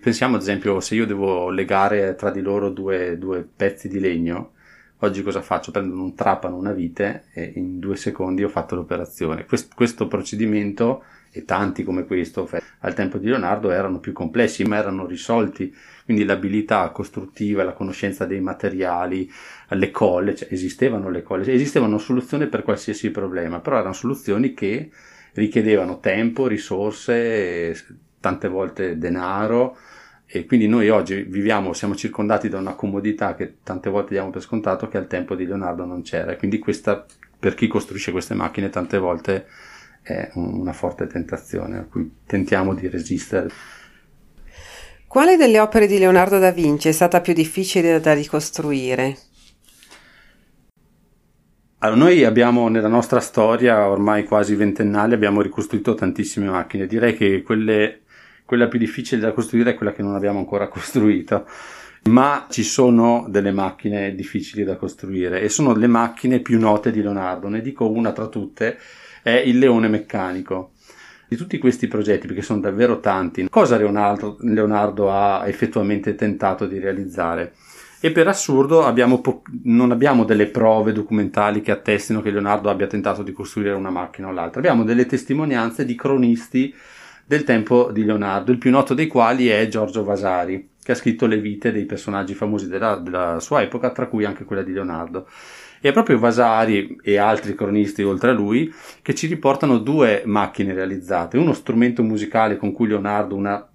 Pensiamo 0.00 0.36
ad 0.36 0.42
esempio 0.42 0.78
se 0.78 0.94
io 0.94 1.06
devo 1.06 1.50
legare 1.50 2.14
tra 2.14 2.30
di 2.30 2.42
loro 2.42 2.70
due, 2.70 3.18
due 3.18 3.42
pezzi 3.42 3.88
di 3.88 3.98
legno, 3.98 4.52
oggi 4.98 5.22
cosa 5.22 5.42
faccio? 5.42 5.72
Prendo 5.72 6.00
un 6.00 6.14
trapano, 6.14 6.56
una 6.56 6.72
vite 6.72 7.24
e 7.32 7.52
in 7.56 7.80
due 7.80 7.96
secondi 7.96 8.44
ho 8.44 8.48
fatto 8.48 8.76
l'operazione. 8.76 9.46
Quest, 9.46 9.74
questo 9.74 10.06
procedimento 10.06 11.02
e 11.32 11.44
tanti 11.44 11.82
come 11.82 12.04
questo 12.04 12.48
al 12.80 12.94
tempo 12.94 13.16
di 13.16 13.26
Leonardo 13.26 13.70
erano 13.70 13.98
più 13.98 14.12
complessi 14.12 14.64
ma 14.64 14.76
erano 14.76 15.06
risolti 15.06 15.74
quindi 16.04 16.24
l'abilità 16.24 16.88
costruttiva 16.90 17.64
la 17.64 17.72
conoscenza 17.72 18.26
dei 18.26 18.40
materiali 18.40 19.30
le 19.68 19.90
colle 19.90 20.34
cioè 20.34 20.48
esistevano 20.50 21.08
le 21.08 21.22
colle 21.22 21.50
esistevano 21.50 21.96
soluzioni 21.96 22.48
per 22.48 22.62
qualsiasi 22.62 23.10
problema 23.10 23.60
però 23.60 23.78
erano 23.78 23.94
soluzioni 23.94 24.52
che 24.52 24.90
richiedevano 25.34 26.00
tempo, 26.00 26.46
risorse, 26.46 27.74
tante 28.20 28.48
volte 28.48 28.98
denaro 28.98 29.76
e 30.26 30.46
quindi 30.46 30.66
noi 30.66 30.88
oggi 30.88 31.22
viviamo, 31.22 31.72
siamo 31.72 31.94
circondati 31.94 32.48
da 32.48 32.58
una 32.58 32.74
comodità 32.74 33.34
che 33.34 33.56
tante 33.62 33.90
volte 33.90 34.14
diamo 34.14 34.30
per 34.30 34.40
scontato 34.40 34.88
che 34.88 34.96
al 34.96 35.06
tempo 35.06 35.34
di 35.34 35.44
Leonardo 35.44 35.84
non 35.84 36.00
c'era. 36.00 36.36
Quindi 36.36 36.58
questa, 36.58 37.04
per 37.38 37.54
chi 37.54 37.66
costruisce 37.66 38.12
queste 38.12 38.32
macchine, 38.32 38.70
tante 38.70 38.96
volte 38.96 39.46
è 40.02 40.30
una 40.34 40.72
forte 40.72 41.06
tentazione 41.06 41.78
a 41.78 41.84
cui 41.84 42.10
tentiamo 42.26 42.74
di 42.74 42.88
resistere. 42.88 43.50
Quale 45.06 45.36
delle 45.36 45.60
opere 45.60 45.86
di 45.86 45.98
Leonardo 45.98 46.38
da 46.38 46.50
Vinci 46.50 46.88
è 46.88 46.92
stata 46.92 47.20
più 47.20 47.32
difficile 47.32 48.00
da 48.00 48.12
ricostruire? 48.14 49.16
Allora, 51.78 52.00
noi 52.00 52.24
abbiamo 52.24 52.68
nella 52.68 52.88
nostra 52.88 53.20
storia, 53.20 53.88
ormai 53.88 54.24
quasi 54.24 54.54
ventennale, 54.54 55.14
abbiamo 55.14 55.42
ricostruito 55.42 55.94
tantissime 55.94 56.48
macchine. 56.48 56.86
Direi 56.86 57.16
che 57.16 57.42
quelle 57.42 58.02
quella 58.52 58.68
più 58.68 58.78
difficile 58.78 59.22
da 59.22 59.32
costruire 59.32 59.70
è 59.70 59.74
quella 59.74 59.92
che 59.92 60.02
non 60.02 60.14
abbiamo 60.14 60.38
ancora 60.38 60.68
costruito. 60.68 61.46
Ma 62.10 62.46
ci 62.50 62.64
sono 62.64 63.24
delle 63.28 63.50
macchine 63.50 64.14
difficili 64.14 64.62
da 64.62 64.76
costruire 64.76 65.40
e 65.40 65.48
sono 65.48 65.74
le 65.74 65.86
macchine 65.86 66.40
più 66.40 66.58
note 66.58 66.90
di 66.90 67.00
Leonardo. 67.00 67.48
Ne 67.48 67.62
dico 67.62 67.88
una 67.88 68.12
tra 68.12 68.26
tutte, 68.26 68.76
è 69.22 69.30
il 69.30 69.58
leone 69.58 69.88
meccanico. 69.88 70.72
Di 71.28 71.36
tutti 71.36 71.56
questi 71.58 71.88
progetti, 71.88 72.26
perché 72.26 72.42
sono 72.42 72.60
davvero 72.60 73.00
tanti, 73.00 73.48
cosa 73.48 73.78
Leonardo, 73.78 74.36
Leonardo 74.40 75.10
ha 75.10 75.46
effettivamente 75.46 76.14
tentato 76.14 76.66
di 76.66 76.78
realizzare? 76.78 77.54
E 78.00 78.10
per 78.10 78.26
assurdo 78.28 78.84
abbiamo 78.84 79.20
po- 79.20 79.42
non 79.62 79.92
abbiamo 79.92 80.24
delle 80.24 80.48
prove 80.48 80.92
documentali 80.92 81.62
che 81.62 81.70
attestino 81.70 82.20
che 82.20 82.30
Leonardo 82.30 82.68
abbia 82.68 82.88
tentato 82.88 83.22
di 83.22 83.32
costruire 83.32 83.72
una 83.74 83.90
macchina 83.90 84.28
o 84.28 84.32
l'altra, 84.32 84.58
abbiamo 84.58 84.84
delle 84.84 85.06
testimonianze 85.06 85.84
di 85.84 85.94
cronisti 85.94 86.74
del 87.24 87.44
tempo 87.44 87.90
di 87.92 88.04
Leonardo, 88.04 88.50
il 88.50 88.58
più 88.58 88.70
noto 88.70 88.92
dei 88.92 89.06
quali 89.06 89.46
è 89.46 89.68
Giorgio 89.68 90.04
Vasari, 90.04 90.70
che 90.82 90.92
ha 90.92 90.96
scritto 90.96 91.26
le 91.26 91.38
vite 91.38 91.72
dei 91.72 91.84
personaggi 91.84 92.34
famosi 92.34 92.68
della, 92.68 92.96
della 92.96 93.38
sua 93.40 93.62
epoca, 93.62 93.90
tra 93.90 94.06
cui 94.06 94.24
anche 94.24 94.44
quella 94.44 94.62
di 94.62 94.72
Leonardo. 94.72 95.28
E 95.84 95.90
proprio 95.90 96.16
Vasari 96.16 96.96
e 97.02 97.16
altri 97.16 97.56
cronisti 97.56 98.04
oltre 98.04 98.30
a 98.30 98.34
lui 98.34 98.72
che 99.02 99.16
ci 99.16 99.26
riportano 99.26 99.78
due 99.78 100.22
macchine 100.24 100.72
realizzate, 100.72 101.36
uno 101.36 101.52
strumento 101.52 102.04
musicale 102.04 102.56
con 102.56 102.70
cui 102.70 102.86
Leonardo, 102.86 103.34
una 103.34 103.68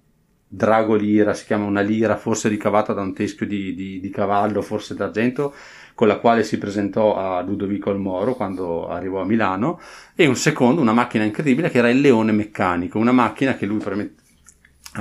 dragolira, 0.48 1.34
si 1.34 1.44
chiama 1.44 1.66
una 1.66 1.82
lira 1.82 2.16
forse 2.16 2.48
ricavata 2.48 2.94
da 2.94 3.02
un 3.02 3.12
teschio 3.12 3.46
di, 3.46 3.74
di, 3.74 4.00
di 4.00 4.08
cavallo, 4.08 4.62
forse 4.62 4.94
d'argento, 4.94 5.52
con 5.94 6.08
la 6.08 6.16
quale 6.16 6.44
si 6.44 6.56
presentò 6.56 7.14
a 7.14 7.42
Ludovico 7.42 7.90
il 7.90 7.98
Moro 7.98 8.34
quando 8.34 8.88
arrivò 8.88 9.20
a 9.20 9.26
Milano, 9.26 9.78
e 10.14 10.26
un 10.26 10.36
secondo, 10.36 10.80
una 10.80 10.94
macchina 10.94 11.24
incredibile 11.24 11.68
che 11.68 11.76
era 11.76 11.90
il 11.90 12.00
leone 12.00 12.32
meccanico, 12.32 12.98
una 12.98 13.12
macchina 13.12 13.54
che 13.54 13.66
lui 13.66 13.80
ha 13.80 14.08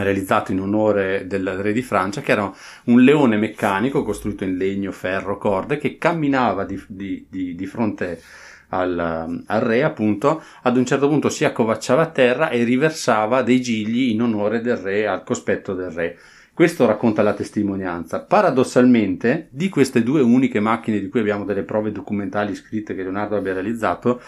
realizzato 0.04 0.52
in 0.52 0.60
onore 0.60 1.26
del 1.28 1.48
re 1.50 1.74
di 1.74 1.82
Francia, 1.82 2.22
che 2.22 2.32
era 2.32 2.52
un 2.86 3.02
leone 3.02 3.38
meccanico 3.38 4.04
costruito 4.04 4.44
in 4.44 4.58
legno, 4.58 4.92
ferro, 4.92 5.38
corde, 5.38 5.78
che 5.78 5.98
camminava 5.98 6.66
di, 6.66 6.82
di, 6.88 7.26
di, 7.30 7.56
di 7.56 7.66
fronte 7.66 8.22
al, 8.70 9.44
al, 9.46 9.62
re, 9.62 9.84
appunto, 9.84 10.42
ad 10.64 10.78
un 10.78 10.86
certo 10.86 11.08
punto 11.08 11.30
si 11.30 11.46
accovacciava 11.46 12.02
a 12.02 12.10
terra 12.10 12.50
e 12.50 12.64
riversava 12.64 13.42
dei 13.42 13.62
gigli 13.62 14.10
in 14.10 14.22
onore 14.22 14.62
del 14.62 14.78
re, 14.78 15.08
al 15.08 15.24
cospetto 15.24 15.74
del 15.74 15.92
re. 15.92 16.18
Questo 16.54 16.88
racconta 16.88 17.22
la 17.22 17.34
testimonianza. 17.34 18.20
Paradossalmente, 18.20 19.48
di 19.52 19.70
queste 19.70 20.02
due 20.02 20.22
uniche 20.22 20.60
macchine 20.60 21.00
di 21.00 21.08
cui 21.08 21.20
abbiamo 21.20 21.46
delle 21.46 21.62
prove 21.62 21.92
documentali 21.92 22.56
scritte 22.56 22.96
che 22.96 23.04
Leonardo 23.04 23.36
abbia 23.36 23.54
realizzato, 23.54 24.20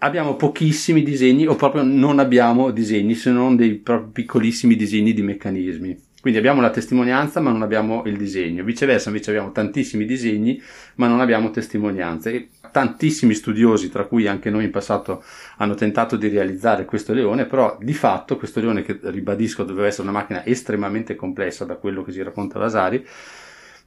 abbiamo 0.00 0.36
pochissimi 0.36 1.02
disegni 1.02 1.46
o 1.46 1.56
proprio 1.56 1.82
non 1.82 2.18
abbiamo 2.18 2.70
disegni 2.70 3.14
se 3.14 3.30
non 3.30 3.56
dei 3.56 3.82
piccolissimi 4.12 4.76
disegni 4.76 5.12
di 5.12 5.22
meccanismi. 5.22 6.08
Quindi 6.20 6.38
abbiamo 6.38 6.60
la 6.60 6.70
testimonianza 6.70 7.40
ma 7.40 7.50
non 7.50 7.62
abbiamo 7.62 8.02
il 8.04 8.16
disegno. 8.16 8.62
Viceversa 8.62 9.08
invece 9.08 9.30
abbiamo 9.30 9.52
tantissimi 9.52 10.04
disegni 10.04 10.60
ma 10.96 11.06
non 11.06 11.20
abbiamo 11.20 11.50
testimonianze. 11.50 12.32
E 12.32 12.48
tantissimi 12.70 13.34
studiosi, 13.34 13.90
tra 13.90 14.04
cui 14.04 14.26
anche 14.26 14.50
noi 14.50 14.64
in 14.64 14.70
passato, 14.70 15.22
hanno 15.56 15.74
tentato 15.74 16.16
di 16.16 16.28
realizzare 16.28 16.84
questo 16.84 17.12
leone, 17.12 17.46
però 17.46 17.76
di 17.80 17.94
fatto 17.94 18.36
questo 18.36 18.60
leone 18.60 18.82
che 18.82 18.98
ribadisco 19.02 19.64
doveva 19.64 19.86
essere 19.86 20.08
una 20.08 20.18
macchina 20.18 20.44
estremamente 20.44 21.14
complessa 21.14 21.64
da 21.64 21.76
quello 21.76 22.02
che 22.02 22.12
si 22.12 22.22
racconta 22.22 22.58
Vasari, 22.58 23.04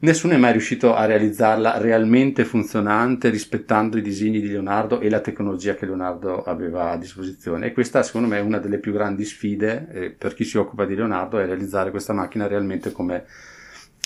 Nessuno 0.03 0.33
è 0.33 0.37
mai 0.37 0.51
riuscito 0.51 0.93
a 0.93 1.05
realizzarla 1.05 1.77
realmente 1.77 2.43
funzionante 2.43 3.29
rispettando 3.29 3.97
i 3.97 4.01
disegni 4.01 4.41
di 4.41 4.49
Leonardo 4.49 4.99
e 4.99 5.09
la 5.09 5.21
tecnologia 5.21 5.75
che 5.75 5.85
Leonardo 5.85 6.43
aveva 6.43 6.91
a 6.91 6.97
disposizione. 6.97 7.67
E 7.67 7.71
questa, 7.71 8.03
secondo 8.03 8.27
me, 8.27 8.37
è 8.37 8.41
una 8.41 8.57
delle 8.57 8.79
più 8.79 8.91
grandi 8.91 9.23
sfide 9.23 9.87
eh, 9.93 10.09
per 10.09 10.33
chi 10.33 10.43
si 10.43 10.57
occupa 10.57 10.83
di 10.83 10.95
Leonardo, 10.95 11.39
è 11.39 11.45
realizzare 11.45 11.89
questa 11.89 12.11
macchina 12.11 12.47
realmente 12.47 12.91
come 12.91 13.23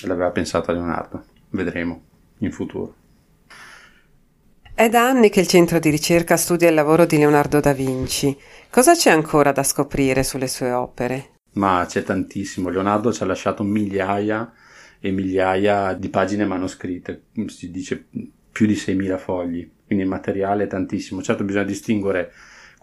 l'aveva 0.03 0.29
pensata 0.29 0.71
Leonardo. 0.71 1.23
Vedremo 1.49 2.01
in 2.39 2.51
futuro. 2.51 2.93
È 4.75 4.89
da 4.89 5.07
anni 5.07 5.31
che 5.31 5.39
il 5.39 5.47
centro 5.47 5.79
di 5.79 5.89
ricerca 5.89 6.37
studia 6.37 6.69
il 6.69 6.75
lavoro 6.75 7.07
di 7.07 7.17
Leonardo 7.17 7.59
da 7.59 7.73
Vinci. 7.73 8.37
Cosa 8.69 8.93
c'è 8.93 9.09
ancora 9.09 9.51
da 9.51 9.63
scoprire 9.63 10.21
sulle 10.21 10.47
sue 10.47 10.71
opere? 10.71 11.29
Ma 11.53 11.83
c'è 11.87 12.03
tantissimo. 12.03 12.69
Leonardo 12.69 13.11
ci 13.11 13.23
ha 13.23 13.25
lasciato 13.25 13.63
migliaia 13.63 14.53
e 14.99 15.11
migliaia 15.11 15.93
di 15.93 16.09
pagine 16.09 16.45
manoscritte, 16.45 17.23
si 17.47 17.71
dice 17.71 18.05
più 18.51 18.65
di 18.65 18.73
6.000 18.73 19.17
fogli, 19.17 19.69
quindi 19.85 20.03
il 20.03 20.09
materiale 20.09 20.63
è 20.63 20.67
tantissimo. 20.67 21.21
Certo 21.21 21.43
bisogna 21.43 21.63
distinguere 21.63 22.31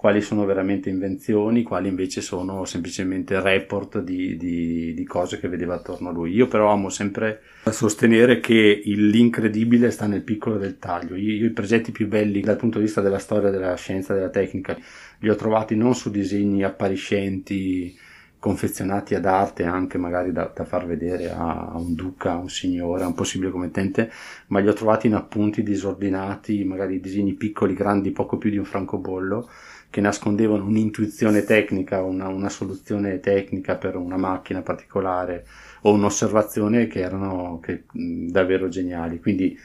quali 0.05 0.21
sono 0.21 0.45
veramente 0.45 0.91
invenzioni, 0.91 1.63
quali 1.63 1.89
invece 1.89 2.21
sono 2.21 2.67
semplicemente 2.67 3.41
report 3.41 4.03
di, 4.03 4.37
di, 4.37 4.93
di, 4.93 5.05
cose 5.05 5.41
che 5.41 5.49
vedeva 5.49 5.77
attorno 5.77 6.11
a 6.11 6.13
lui. 6.13 6.33
Io 6.33 6.47
però 6.47 6.71
amo 6.71 6.91
sempre 6.91 7.41
sostenere 7.71 8.39
che 8.39 8.83
l'incredibile 8.85 9.91
sta 9.91 10.07
nel 10.07 10.21
piccolo 10.21 10.59
del 10.59 10.79
taglio. 10.79 11.15
Io, 11.15 11.33
io, 11.33 11.47
i 11.47 11.53
progetti 11.53 11.91
più 11.91 12.07
belli 12.07 12.41
dal 12.43 12.59
punto 12.59 12.77
di 12.77 12.85
vista 12.85 13.01
della 13.01 13.19
storia, 13.19 13.49
della 13.49 13.75
scienza, 13.77 14.13
della 14.13 14.29
tecnica, 14.29 14.77
li 15.21 15.31
ho 15.31 15.35
trovati 15.37 15.75
non 15.75 15.95
su 15.95 16.11
disegni 16.11 16.65
appariscenti, 16.65 17.97
confezionati 18.45 19.15
ad 19.15 19.25
arte 19.25 19.65
anche 19.65 19.97
magari 19.97 20.31
da, 20.31 20.53
da 20.55 20.67
far 20.67 20.85
vedere 20.85 21.31
a, 21.31 21.71
a, 21.73 21.79
un 21.79 21.95
duca, 21.95 22.33
a 22.33 22.37
un 22.37 22.51
signore, 22.51 23.03
a 23.03 23.07
un 23.07 23.15
possibile 23.15 23.51
commettente, 23.51 24.11
ma 24.49 24.61
li 24.61 24.69
ho 24.69 24.75
trovati 24.75 25.07
in 25.07 25.15
appunti 25.15 25.63
disordinati, 25.63 26.63
magari 26.63 27.01
disegni 27.01 27.33
piccoli, 27.33 27.73
grandi, 27.73 28.11
poco 28.11 28.37
più 28.37 28.51
di 28.51 28.59
un 28.59 28.67
francobollo, 28.67 29.49
che 29.89 30.03
nascondevano 30.03 30.67
un'intuizione 30.67 31.43
tecnica, 31.45 32.03
una, 32.03 32.29
una 32.29 32.51
soluzione 32.51 33.19
tecnica 33.19 33.77
per 33.77 33.97
una 33.97 34.19
macchina 34.19 34.61
particolare 34.61 35.47
o 35.81 35.95
un'osservazione 35.95 36.87
che 36.87 37.01
erano 37.01 37.61
che, 37.63 37.85
mh, 37.91 38.27
davvero 38.27 38.69
geniali. 38.69 39.21
Quindi 39.21 39.59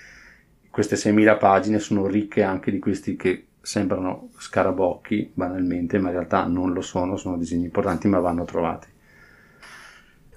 queste 0.70 0.96
6.000 0.96 1.38
pagine 1.38 1.80
sono 1.80 2.08
ricche 2.08 2.44
anche 2.44 2.72
di 2.72 2.80
questi 2.80 3.18
che 3.18 3.49
sembrano 3.70 4.32
scarabocchi 4.40 5.30
banalmente, 5.32 6.00
ma 6.00 6.08
in 6.08 6.16
realtà 6.16 6.48
non 6.48 6.74
lo 6.74 6.82
sono, 6.82 7.18
sono 7.18 7.38
disegni 7.38 7.66
importanti, 7.66 8.08
ma 8.08 8.18
vanno 8.20 8.44
trovati. 8.44 8.88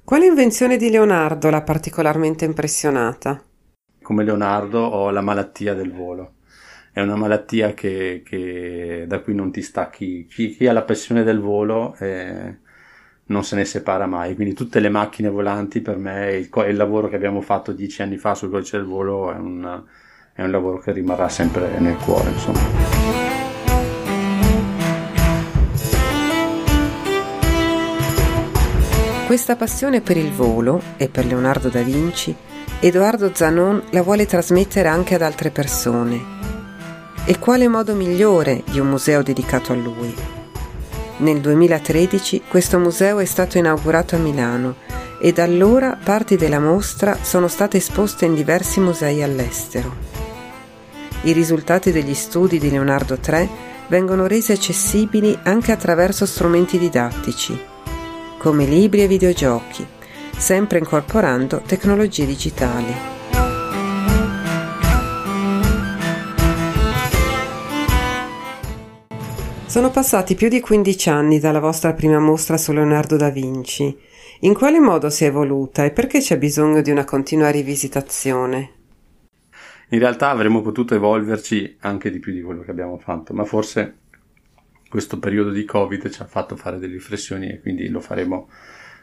Quale 0.04 0.26
invenzione 0.26 0.76
di 0.76 0.90
Leonardo 0.90 1.48
l'ha 1.48 1.62
particolarmente 1.62 2.44
impressionata? 2.44 3.42
Come 4.02 4.24
Leonardo 4.24 4.80
ho 4.80 5.08
la 5.10 5.22
malattia 5.22 5.72
del 5.72 5.92
volo. 5.92 6.34
È 6.92 7.00
una 7.00 7.16
malattia 7.16 7.72
che, 7.72 8.20
che 8.22 9.06
da 9.08 9.20
cui 9.20 9.34
non 9.34 9.50
ti 9.50 9.62
stacchi. 9.62 10.26
Chi, 10.28 10.50
chi 10.50 10.66
ha 10.66 10.74
la 10.74 10.82
passione 10.82 11.22
del 11.22 11.40
volo 11.40 11.96
eh, 12.00 12.58
non 13.28 13.44
se 13.44 13.56
ne 13.56 13.64
separa 13.64 14.04
mai. 14.04 14.34
Quindi 14.34 14.52
tutte 14.52 14.78
le 14.78 14.90
macchine 14.90 15.30
volanti 15.30 15.80
per 15.80 15.96
me, 15.96 16.32
il, 16.34 16.50
il 16.68 16.76
lavoro 16.76 17.08
che 17.08 17.16
abbiamo 17.16 17.40
fatto 17.40 17.72
dieci 17.72 18.02
anni 18.02 18.18
fa 18.18 18.34
sul 18.34 18.50
codice 18.50 18.76
del 18.76 18.84
volo 18.84 19.32
è 19.32 19.36
un, 19.36 19.84
è 20.34 20.42
un 20.42 20.50
lavoro 20.50 20.78
che 20.78 20.92
rimarrà 20.92 21.28
sempre 21.28 21.78
nel 21.78 21.96
cuore. 21.96 22.30
Insomma. 22.30 22.60
Questa 29.26 29.56
passione 29.56 30.00
per 30.00 30.16
il 30.16 30.32
volo 30.32 30.80
e 30.96 31.08
per 31.08 31.26
Leonardo 31.26 31.68
da 31.68 31.80
Vinci, 31.82 32.34
Edoardo 32.80 33.30
Zanon 33.32 33.84
la 33.90 34.02
vuole 34.02 34.26
trasmettere 34.26 34.88
anche 34.88 35.14
ad 35.14 35.22
altre 35.22 35.50
persone. 35.50 36.40
E 37.24 37.38
quale 37.38 37.68
modo 37.68 37.94
migliore 37.94 38.62
di 38.70 38.80
un 38.80 38.88
museo 38.88 39.22
dedicato 39.22 39.72
a 39.72 39.76
lui? 39.76 40.14
Nel 41.18 41.40
2013 41.40 42.42
questo 42.48 42.78
museo 42.78 43.20
è 43.20 43.24
stato 43.24 43.58
inaugurato 43.58 44.16
a 44.16 44.18
Milano 44.18 44.76
e 45.20 45.32
da 45.32 45.44
allora 45.44 45.96
parti 46.02 46.36
della 46.36 46.58
mostra 46.58 47.16
sono 47.22 47.46
state 47.46 47.76
esposte 47.76 48.24
in 48.24 48.34
diversi 48.34 48.80
musei 48.80 49.22
all'estero. 49.22 50.11
I 51.24 51.32
risultati 51.32 51.92
degli 51.92 52.14
studi 52.14 52.58
di 52.58 52.68
Leonardo 52.68 53.16
III 53.24 53.48
vengono 53.86 54.26
resi 54.26 54.50
accessibili 54.50 55.38
anche 55.44 55.70
attraverso 55.70 56.26
strumenti 56.26 56.78
didattici, 56.78 57.56
come 58.38 58.64
libri 58.64 59.02
e 59.02 59.06
videogiochi, 59.06 59.86
sempre 60.36 60.78
incorporando 60.78 61.62
tecnologie 61.64 62.26
digitali. 62.26 62.92
Sono 69.64 69.90
passati 69.90 70.34
più 70.34 70.48
di 70.48 70.60
15 70.60 71.08
anni 71.08 71.38
dalla 71.38 71.60
vostra 71.60 71.92
prima 71.92 72.18
mostra 72.18 72.58
su 72.58 72.72
Leonardo 72.72 73.16
da 73.16 73.30
Vinci. 73.30 73.96
In 74.40 74.54
quale 74.54 74.80
modo 74.80 75.08
si 75.08 75.22
è 75.24 75.28
evoluta 75.28 75.84
e 75.84 75.92
perché 75.92 76.18
c'è 76.18 76.36
bisogno 76.36 76.82
di 76.82 76.90
una 76.90 77.04
continua 77.04 77.48
rivisitazione? 77.48 78.81
In 79.92 79.98
realtà 79.98 80.30
avremmo 80.30 80.62
potuto 80.62 80.94
evolverci 80.94 81.76
anche 81.80 82.10
di 82.10 82.18
più 82.18 82.32
di 82.32 82.40
quello 82.40 82.62
che 82.62 82.70
abbiamo 82.70 82.96
fatto, 82.96 83.34
ma 83.34 83.44
forse 83.44 83.98
questo 84.88 85.18
periodo 85.18 85.50
di 85.50 85.66
Covid 85.66 86.08
ci 86.08 86.22
ha 86.22 86.24
fatto 86.24 86.56
fare 86.56 86.78
delle 86.78 86.94
riflessioni 86.94 87.50
e 87.50 87.60
quindi 87.60 87.88
lo 87.88 88.00
faremo 88.00 88.48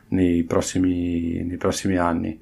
nei 0.09 0.43
prossimi, 0.45 1.43
nei 1.43 1.57
prossimi 1.57 1.97
anni. 1.97 2.41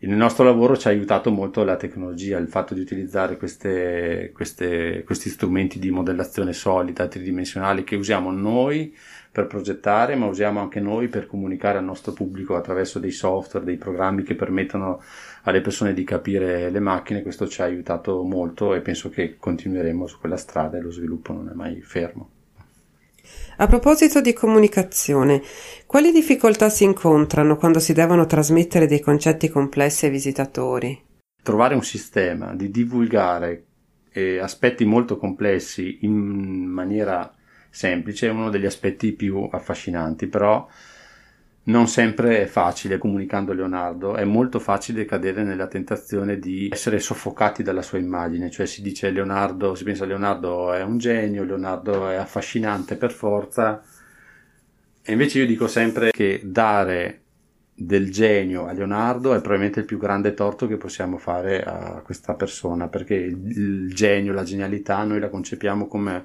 Nel 0.00 0.16
nostro 0.16 0.44
lavoro 0.44 0.76
ci 0.76 0.86
ha 0.86 0.90
aiutato 0.90 1.32
molto 1.32 1.64
la 1.64 1.74
tecnologia, 1.74 2.38
il 2.38 2.46
fatto 2.46 2.72
di 2.72 2.78
utilizzare 2.80 3.36
queste, 3.36 4.30
queste, 4.32 5.02
questi 5.04 5.28
strumenti 5.28 5.80
di 5.80 5.90
modellazione 5.90 6.52
solida, 6.52 7.08
tridimensionali 7.08 7.82
che 7.82 7.96
usiamo 7.96 8.30
noi 8.30 8.96
per 9.38 9.46
progettare, 9.46 10.16
ma 10.16 10.26
usiamo 10.26 10.58
anche 10.58 10.80
noi 10.80 11.06
per 11.06 11.28
comunicare 11.28 11.78
al 11.78 11.84
nostro 11.84 12.12
pubblico 12.12 12.56
attraverso 12.56 12.98
dei 12.98 13.12
software, 13.12 13.64
dei 13.64 13.76
programmi 13.76 14.24
che 14.24 14.34
permettono 14.34 15.00
alle 15.42 15.60
persone 15.60 15.94
di 15.94 16.02
capire 16.02 16.70
le 16.70 16.80
macchine. 16.80 17.22
Questo 17.22 17.46
ci 17.46 17.62
ha 17.62 17.64
aiutato 17.64 18.24
molto 18.24 18.74
e 18.74 18.80
penso 18.80 19.10
che 19.10 19.36
continueremo 19.36 20.08
su 20.08 20.18
quella 20.18 20.36
strada 20.36 20.76
e 20.76 20.80
lo 20.80 20.90
sviluppo 20.90 21.32
non 21.32 21.48
è 21.48 21.54
mai 21.54 21.80
fermo. 21.80 22.30
A 23.58 23.66
proposito 23.68 24.20
di 24.20 24.32
comunicazione, 24.32 25.40
quali 25.86 26.10
difficoltà 26.10 26.68
si 26.68 26.82
incontrano 26.82 27.56
quando 27.56 27.78
si 27.78 27.92
devono 27.92 28.26
trasmettere 28.26 28.88
dei 28.88 29.00
concetti 29.00 29.48
complessi 29.48 30.06
ai 30.06 30.10
visitatori? 30.10 31.00
Trovare 31.40 31.76
un 31.76 31.84
sistema 31.84 32.56
di 32.56 32.70
divulgare 32.72 33.66
eh, 34.10 34.38
aspetti 34.40 34.84
molto 34.84 35.16
complessi 35.16 35.98
in 36.00 36.16
maniera 36.16 37.32
semplice 37.70 38.26
è 38.26 38.30
uno 38.30 38.50
degli 38.50 38.66
aspetti 38.66 39.12
più 39.12 39.48
affascinanti, 39.50 40.26
però 40.26 40.66
non 41.64 41.86
sempre 41.86 42.42
è 42.42 42.46
facile 42.46 42.96
comunicando 42.96 43.52
Leonardo, 43.52 44.16
è 44.16 44.24
molto 44.24 44.58
facile 44.58 45.04
cadere 45.04 45.42
nella 45.42 45.66
tentazione 45.66 46.38
di 46.38 46.68
essere 46.72 46.98
soffocati 46.98 47.62
dalla 47.62 47.82
sua 47.82 47.98
immagine, 47.98 48.50
cioè 48.50 48.64
si 48.64 48.80
dice 48.80 49.10
Leonardo, 49.10 49.74
si 49.74 49.84
pensa 49.84 50.06
Leonardo 50.06 50.72
è 50.72 50.82
un 50.82 50.96
genio, 50.96 51.44
Leonardo 51.44 52.08
è 52.08 52.14
affascinante 52.14 52.96
per 52.96 53.12
forza, 53.12 53.82
e 55.02 55.12
invece 55.12 55.40
io 55.40 55.46
dico 55.46 55.68
sempre 55.68 56.10
che 56.10 56.40
dare 56.42 57.22
del 57.74 58.10
genio 58.10 58.66
a 58.66 58.72
Leonardo 58.72 59.34
è 59.34 59.40
probabilmente 59.40 59.80
il 59.80 59.86
più 59.86 59.98
grande 59.98 60.34
torto 60.34 60.66
che 60.66 60.78
possiamo 60.78 61.18
fare 61.18 61.62
a 61.62 62.00
questa 62.02 62.34
persona, 62.34 62.88
perché 62.88 63.14
il 63.14 63.92
genio, 63.94 64.32
la 64.32 64.42
genialità 64.42 65.04
noi 65.04 65.20
la 65.20 65.28
concepiamo 65.28 65.86
come 65.86 66.24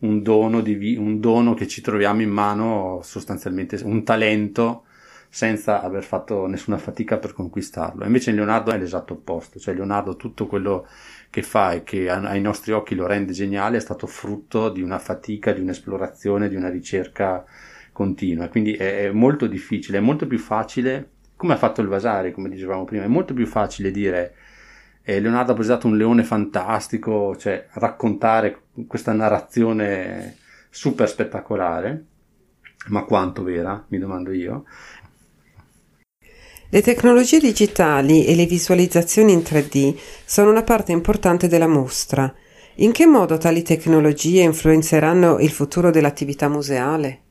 un 0.00 0.22
dono, 0.22 0.60
di, 0.60 0.96
un 0.96 1.20
dono 1.20 1.54
che 1.54 1.66
ci 1.66 1.80
troviamo 1.80 2.22
in 2.22 2.30
mano 2.30 3.00
sostanzialmente, 3.02 3.80
un 3.82 4.04
talento 4.04 4.84
senza 5.30 5.82
aver 5.82 6.04
fatto 6.04 6.46
nessuna 6.46 6.78
fatica 6.78 7.18
per 7.18 7.32
conquistarlo. 7.32 8.04
Invece 8.04 8.32
Leonardo 8.32 8.70
è 8.70 8.78
l'esatto 8.78 9.14
opposto, 9.14 9.58
cioè 9.58 9.74
Leonardo 9.74 10.16
tutto 10.16 10.46
quello 10.46 10.86
che 11.30 11.42
fa 11.42 11.72
e 11.72 11.82
che 11.82 12.08
ai 12.08 12.40
nostri 12.40 12.72
occhi 12.72 12.94
lo 12.94 13.06
rende 13.06 13.32
geniale 13.32 13.76
è 13.76 13.80
stato 13.80 14.06
frutto 14.06 14.70
di 14.70 14.82
una 14.82 14.98
fatica, 14.98 15.52
di 15.52 15.60
un'esplorazione, 15.60 16.48
di 16.48 16.56
una 16.56 16.70
ricerca 16.70 17.44
continua. 17.92 18.48
Quindi 18.48 18.72
è, 18.74 19.06
è 19.06 19.10
molto 19.10 19.46
difficile, 19.46 19.98
è 19.98 20.00
molto 20.00 20.26
più 20.26 20.38
facile, 20.38 21.10
come 21.36 21.52
ha 21.52 21.56
fatto 21.56 21.80
il 21.80 21.88
Vasari, 21.88 22.32
come 22.32 22.48
dicevamo 22.48 22.84
prima, 22.84 23.04
è 23.04 23.08
molto 23.08 23.34
più 23.34 23.46
facile 23.46 23.90
dire 23.90 24.34
eh, 25.08 25.20
Leonardo 25.20 25.52
ha 25.52 25.54
presentato 25.54 25.86
un 25.86 25.96
leone 25.96 26.22
fantastico, 26.22 27.34
cioè 27.38 27.66
raccontare 27.72 28.64
questa 28.86 29.14
narrazione 29.14 30.36
super 30.68 31.08
spettacolare, 31.08 32.04
ma 32.88 33.04
quanto 33.04 33.42
vera, 33.42 33.82
mi 33.88 33.98
domando 33.98 34.32
io. 34.32 34.64
Le 36.68 36.82
tecnologie 36.82 37.38
digitali 37.38 38.26
e 38.26 38.34
le 38.34 38.44
visualizzazioni 38.44 39.32
in 39.32 39.38
3D 39.38 39.96
sono 40.26 40.50
una 40.50 40.62
parte 40.62 40.92
importante 40.92 41.48
della 41.48 41.66
mostra. 41.66 42.30
In 42.76 42.92
che 42.92 43.06
modo 43.06 43.38
tali 43.38 43.62
tecnologie 43.62 44.42
influenzeranno 44.42 45.38
il 45.38 45.50
futuro 45.50 45.90
dell'attività 45.90 46.50
museale? 46.50 47.22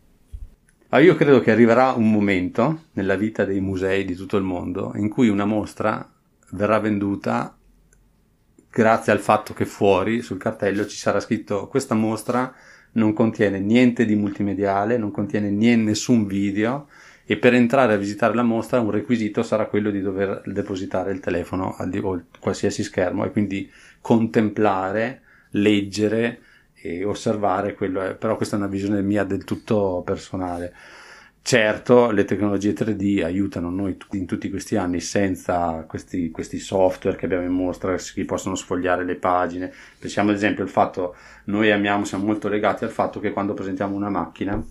Ah, 0.89 0.99
io 0.99 1.13
credo 1.13 1.41
che 1.41 1.51
arriverà 1.51 1.91
un 1.91 2.09
momento 2.09 2.85
nella 2.93 3.15
vita 3.15 3.45
dei 3.45 3.61
musei 3.61 4.03
di 4.03 4.15
tutto 4.15 4.35
il 4.35 4.43
mondo 4.43 4.93
in 4.95 5.09
cui 5.09 5.29
una 5.29 5.45
mostra 5.45 6.11
verrà 6.51 6.79
venduta 6.79 7.56
grazie 8.77 9.11
al 9.11 9.19
fatto 9.19 9.55
che 9.55 9.65
fuori 9.65 10.21
sul 10.21 10.37
cartello 10.37 10.85
ci 10.85 10.97
sarà 10.97 11.19
scritto 11.19 11.67
questa 11.67 11.95
mostra 11.95 12.53
non 12.91 13.11
contiene 13.11 13.59
niente 13.59 14.05
di 14.05 14.13
multimediale, 14.13 14.97
non 14.97 15.09
contiene 15.09 15.49
niente, 15.49 15.89
nessun 15.89 16.27
video 16.27 16.87
e 17.25 17.37
per 17.37 17.55
entrare 17.55 17.93
a 17.93 17.97
visitare 17.97 18.35
la 18.35 18.43
mostra 18.43 18.79
un 18.79 18.91
requisito 18.91 19.41
sarà 19.41 19.65
quello 19.65 19.89
di 19.89 19.99
dover 19.99 20.43
depositare 20.45 21.11
il 21.11 21.19
telefono 21.19 21.75
o 21.75 22.23
qualsiasi 22.39 22.83
schermo 22.83 23.25
e 23.25 23.31
quindi 23.31 23.67
contemplare, 23.99 25.21
leggere 25.51 26.41
e 26.75 27.03
osservare 27.03 27.73
quello, 27.73 28.15
però 28.15 28.35
questa 28.35 28.57
è 28.57 28.59
una 28.59 28.67
visione 28.67 29.01
mia 29.01 29.23
del 29.23 29.43
tutto 29.43 30.03
personale. 30.05 30.71
Certo, 31.47 32.11
le 32.11 32.25
tecnologie 32.25 32.73
3D 32.73 33.23
aiutano 33.23 33.69
noi 33.69 33.95
in 34.11 34.25
tutti 34.25 34.49
questi 34.49 34.75
anni 34.75 34.99
senza 34.99 35.85
questi, 35.87 36.29
questi, 36.29 36.59
software 36.59 37.15
che 37.15 37.23
abbiamo 37.23 37.45
in 37.45 37.53
mostra 37.53 37.95
che 37.95 38.25
possono 38.25 38.55
sfogliare 38.55 39.05
le 39.05 39.15
pagine. 39.15 39.71
Pensiamo 39.97 40.31
ad 40.31 40.35
esempio 40.35 40.63
al 40.63 40.69
fatto, 40.69 41.15
noi 41.45 41.71
amiamo, 41.71 42.03
siamo 42.03 42.25
molto 42.25 42.49
legati 42.49 42.83
al 42.83 42.89
fatto 42.89 43.21
che 43.21 43.31
quando 43.31 43.53
presentiamo 43.53 43.95
una 43.95 44.09
macchina, 44.09 44.61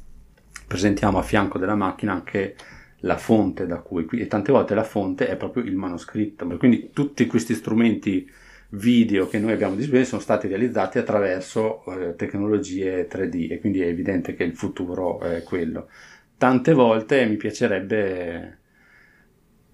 presentiamo 0.66 1.16
a 1.16 1.22
fianco 1.22 1.56
della 1.56 1.76
macchina 1.76 2.12
anche 2.12 2.56
la 2.98 3.16
fonte 3.16 3.64
da 3.64 3.78
cui, 3.78 4.06
e 4.10 4.26
tante 4.26 4.52
volte 4.52 4.74
la 4.74 4.84
fonte 4.84 5.28
è 5.28 5.36
proprio 5.36 5.64
il 5.64 5.76
manoscritto. 5.76 6.46
Quindi 6.58 6.90
tutti 6.92 7.24
questi 7.24 7.54
strumenti 7.54 8.30
video 8.70 9.28
che 9.28 9.38
noi 9.38 9.52
abbiamo 9.52 9.76
disponibili 9.76 10.06
sono 10.06 10.20
stati 10.20 10.46
realizzati 10.46 10.98
attraverso 10.98 11.84
eh, 11.86 12.16
tecnologie 12.16 13.08
3D 13.08 13.52
e 13.52 13.60
quindi 13.60 13.80
è 13.80 13.86
evidente 13.86 14.34
che 14.34 14.44
il 14.44 14.54
futuro 14.54 15.20
è 15.20 15.42
quello 15.42 15.88
tante 16.38 16.72
volte 16.72 17.24
mi 17.26 17.36
piacerebbe 17.36 18.58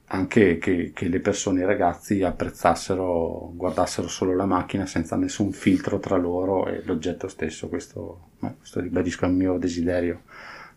anche 0.07 0.59
che, 0.59 0.93
che, 0.95 1.09
le 1.09 1.21
persone, 1.21 1.63
i 1.63 1.65
ragazzi 1.65 2.23
apprezzassero, 2.23 3.51
guardassero 3.55 4.09
solo 4.09 4.35
la 4.35 4.45
macchina 4.45 4.85
senza 4.85 5.17
nessun 5.17 5.53
filtro 5.53 5.99
tra 5.99 6.17
loro 6.17 6.67
e 6.67 6.83
l'oggetto 6.85 7.29
stesso. 7.29 7.69
Questo, 7.69 8.29
questo 8.59 8.81
ribadisco 8.81 9.25
è 9.25 9.29
il 9.29 9.35
mio 9.35 9.57
desiderio 9.57 10.23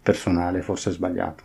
personale, 0.02 0.62
forse 0.62 0.92
sbagliato. 0.92 1.44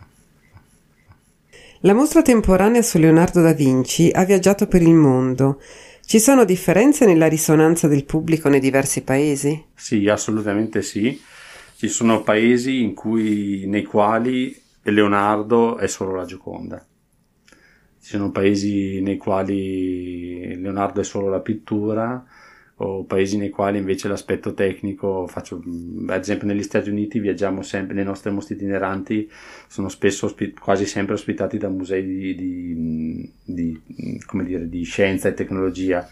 La 1.81 1.93
mostra 1.93 2.21
temporanea 2.21 2.81
su 2.81 2.97
Leonardo 2.97 3.41
da 3.41 3.53
Vinci 3.53 4.09
ha 4.13 4.23
viaggiato 4.23 4.67
per 4.67 4.81
il 4.81 4.93
mondo. 4.93 5.61
Ci 6.05 6.19
sono 6.19 6.45
differenze 6.45 7.05
nella 7.05 7.27
risonanza 7.27 7.87
del 7.87 8.05
pubblico 8.05 8.47
nei 8.47 8.59
diversi 8.59 9.01
paesi? 9.01 9.65
Sì, 9.73 10.07
assolutamente 10.07 10.81
sì 10.81 11.19
ci 11.81 11.87
sono 11.87 12.21
paesi 12.21 12.93
cui, 12.93 13.65
nei 13.65 13.85
quali 13.85 14.55
Leonardo 14.83 15.77
è 15.77 15.87
solo 15.87 16.13
la 16.13 16.25
Gioconda. 16.25 16.77
Ci 16.77 18.07
sono 18.07 18.29
paesi 18.29 19.01
nei 19.01 19.17
quali 19.17 20.61
Leonardo 20.61 21.01
è 21.01 21.03
solo 21.03 21.27
la 21.27 21.39
pittura 21.39 22.23
o 22.75 23.03
paesi 23.05 23.37
nei 23.37 23.49
quali 23.49 23.79
invece 23.79 24.07
l'aspetto 24.07 24.53
tecnico, 24.53 25.25
faccio, 25.25 25.59
ad 26.05 26.19
esempio 26.19 26.45
negli 26.45 26.61
Stati 26.61 26.91
Uniti 26.91 27.17
viaggiamo 27.17 27.63
sempre, 27.63 27.95
le 27.95 28.03
nostre 28.03 28.29
mostre 28.29 28.53
itineranti 28.53 29.27
sono 29.67 29.89
spesso 29.89 30.31
quasi 30.59 30.85
sempre 30.85 31.15
ospitati 31.15 31.57
da 31.57 31.69
musei 31.69 32.05
di, 32.05 32.35
di, 32.35 33.33
di, 33.43 33.81
dire, 34.43 34.69
di 34.69 34.83
scienza 34.83 35.29
e 35.29 35.33
tecnologia. 35.33 36.07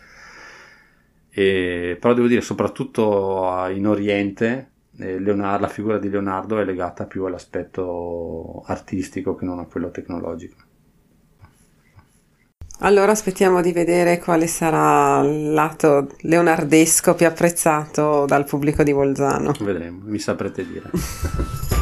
E, 1.29 1.95
però 1.99 2.15
devo 2.15 2.25
dire, 2.25 2.41
soprattutto 2.41 3.67
in 3.71 3.85
Oriente, 3.85 4.71
Leonardo, 4.99 5.61
la 5.65 5.71
figura 5.71 5.97
di 5.97 6.09
Leonardo 6.09 6.59
è 6.59 6.65
legata 6.65 7.05
più 7.05 7.23
all'aspetto 7.23 8.63
artistico 8.65 9.35
che 9.35 9.45
non 9.45 9.59
a 9.59 9.65
quello 9.65 9.91
tecnologico. 9.91 10.55
Allora 12.81 13.11
aspettiamo 13.11 13.61
di 13.61 13.73
vedere 13.73 14.19
quale 14.19 14.47
sarà 14.47 15.19
il 15.21 15.51
lato 15.51 16.07
leonardesco 16.21 17.13
più 17.13 17.27
apprezzato 17.27 18.25
dal 18.25 18.45
pubblico 18.45 18.83
di 18.83 18.93
Bolzano. 18.93 19.53
Vedremo, 19.59 19.99
mi 20.03 20.19
saprete 20.19 20.65
dire. 20.65 20.89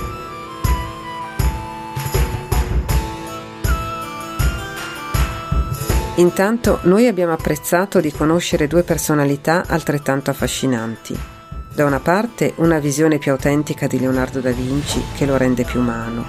Intanto 6.18 6.80
noi 6.84 7.06
abbiamo 7.06 7.34
apprezzato 7.34 8.00
di 8.00 8.12
conoscere 8.12 8.66
due 8.66 8.82
personalità 8.82 9.66
altrettanto 9.68 10.32
affascinanti. 10.32 11.37
Da 11.78 11.86
una 11.86 12.00
parte 12.00 12.54
una 12.56 12.80
visione 12.80 13.20
più 13.20 13.30
autentica 13.30 13.86
di 13.86 14.00
Leonardo 14.00 14.40
da 14.40 14.50
Vinci 14.50 15.00
che 15.16 15.28
lo 15.28 15.38
rende 15.38 15.64
più 15.64 15.80
umano, 15.80 16.26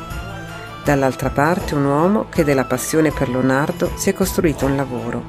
dall'altra 0.85 1.31
parte 1.31 1.75
un 1.75 1.87
uomo 1.87 2.27
che 2.29 2.45
della 2.45 2.67
passione 2.67 3.11
per 3.13 3.31
Leonardo 3.31 3.91
si 3.97 4.11
è 4.11 4.13
costruito 4.13 4.67
un 4.67 4.77
lavoro. 4.77 5.25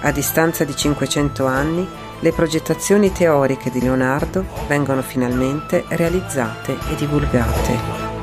A 0.00 0.10
distanza 0.12 0.64
di 0.64 0.74
500 0.74 1.44
anni, 1.44 1.86
le 2.20 2.32
progettazioni 2.32 3.12
teoriche 3.12 3.70
di 3.70 3.82
Leonardo 3.82 4.46
vengono 4.66 5.02
finalmente 5.02 5.84
realizzate 5.88 6.78
e 6.90 6.94
divulgate. 6.94 8.13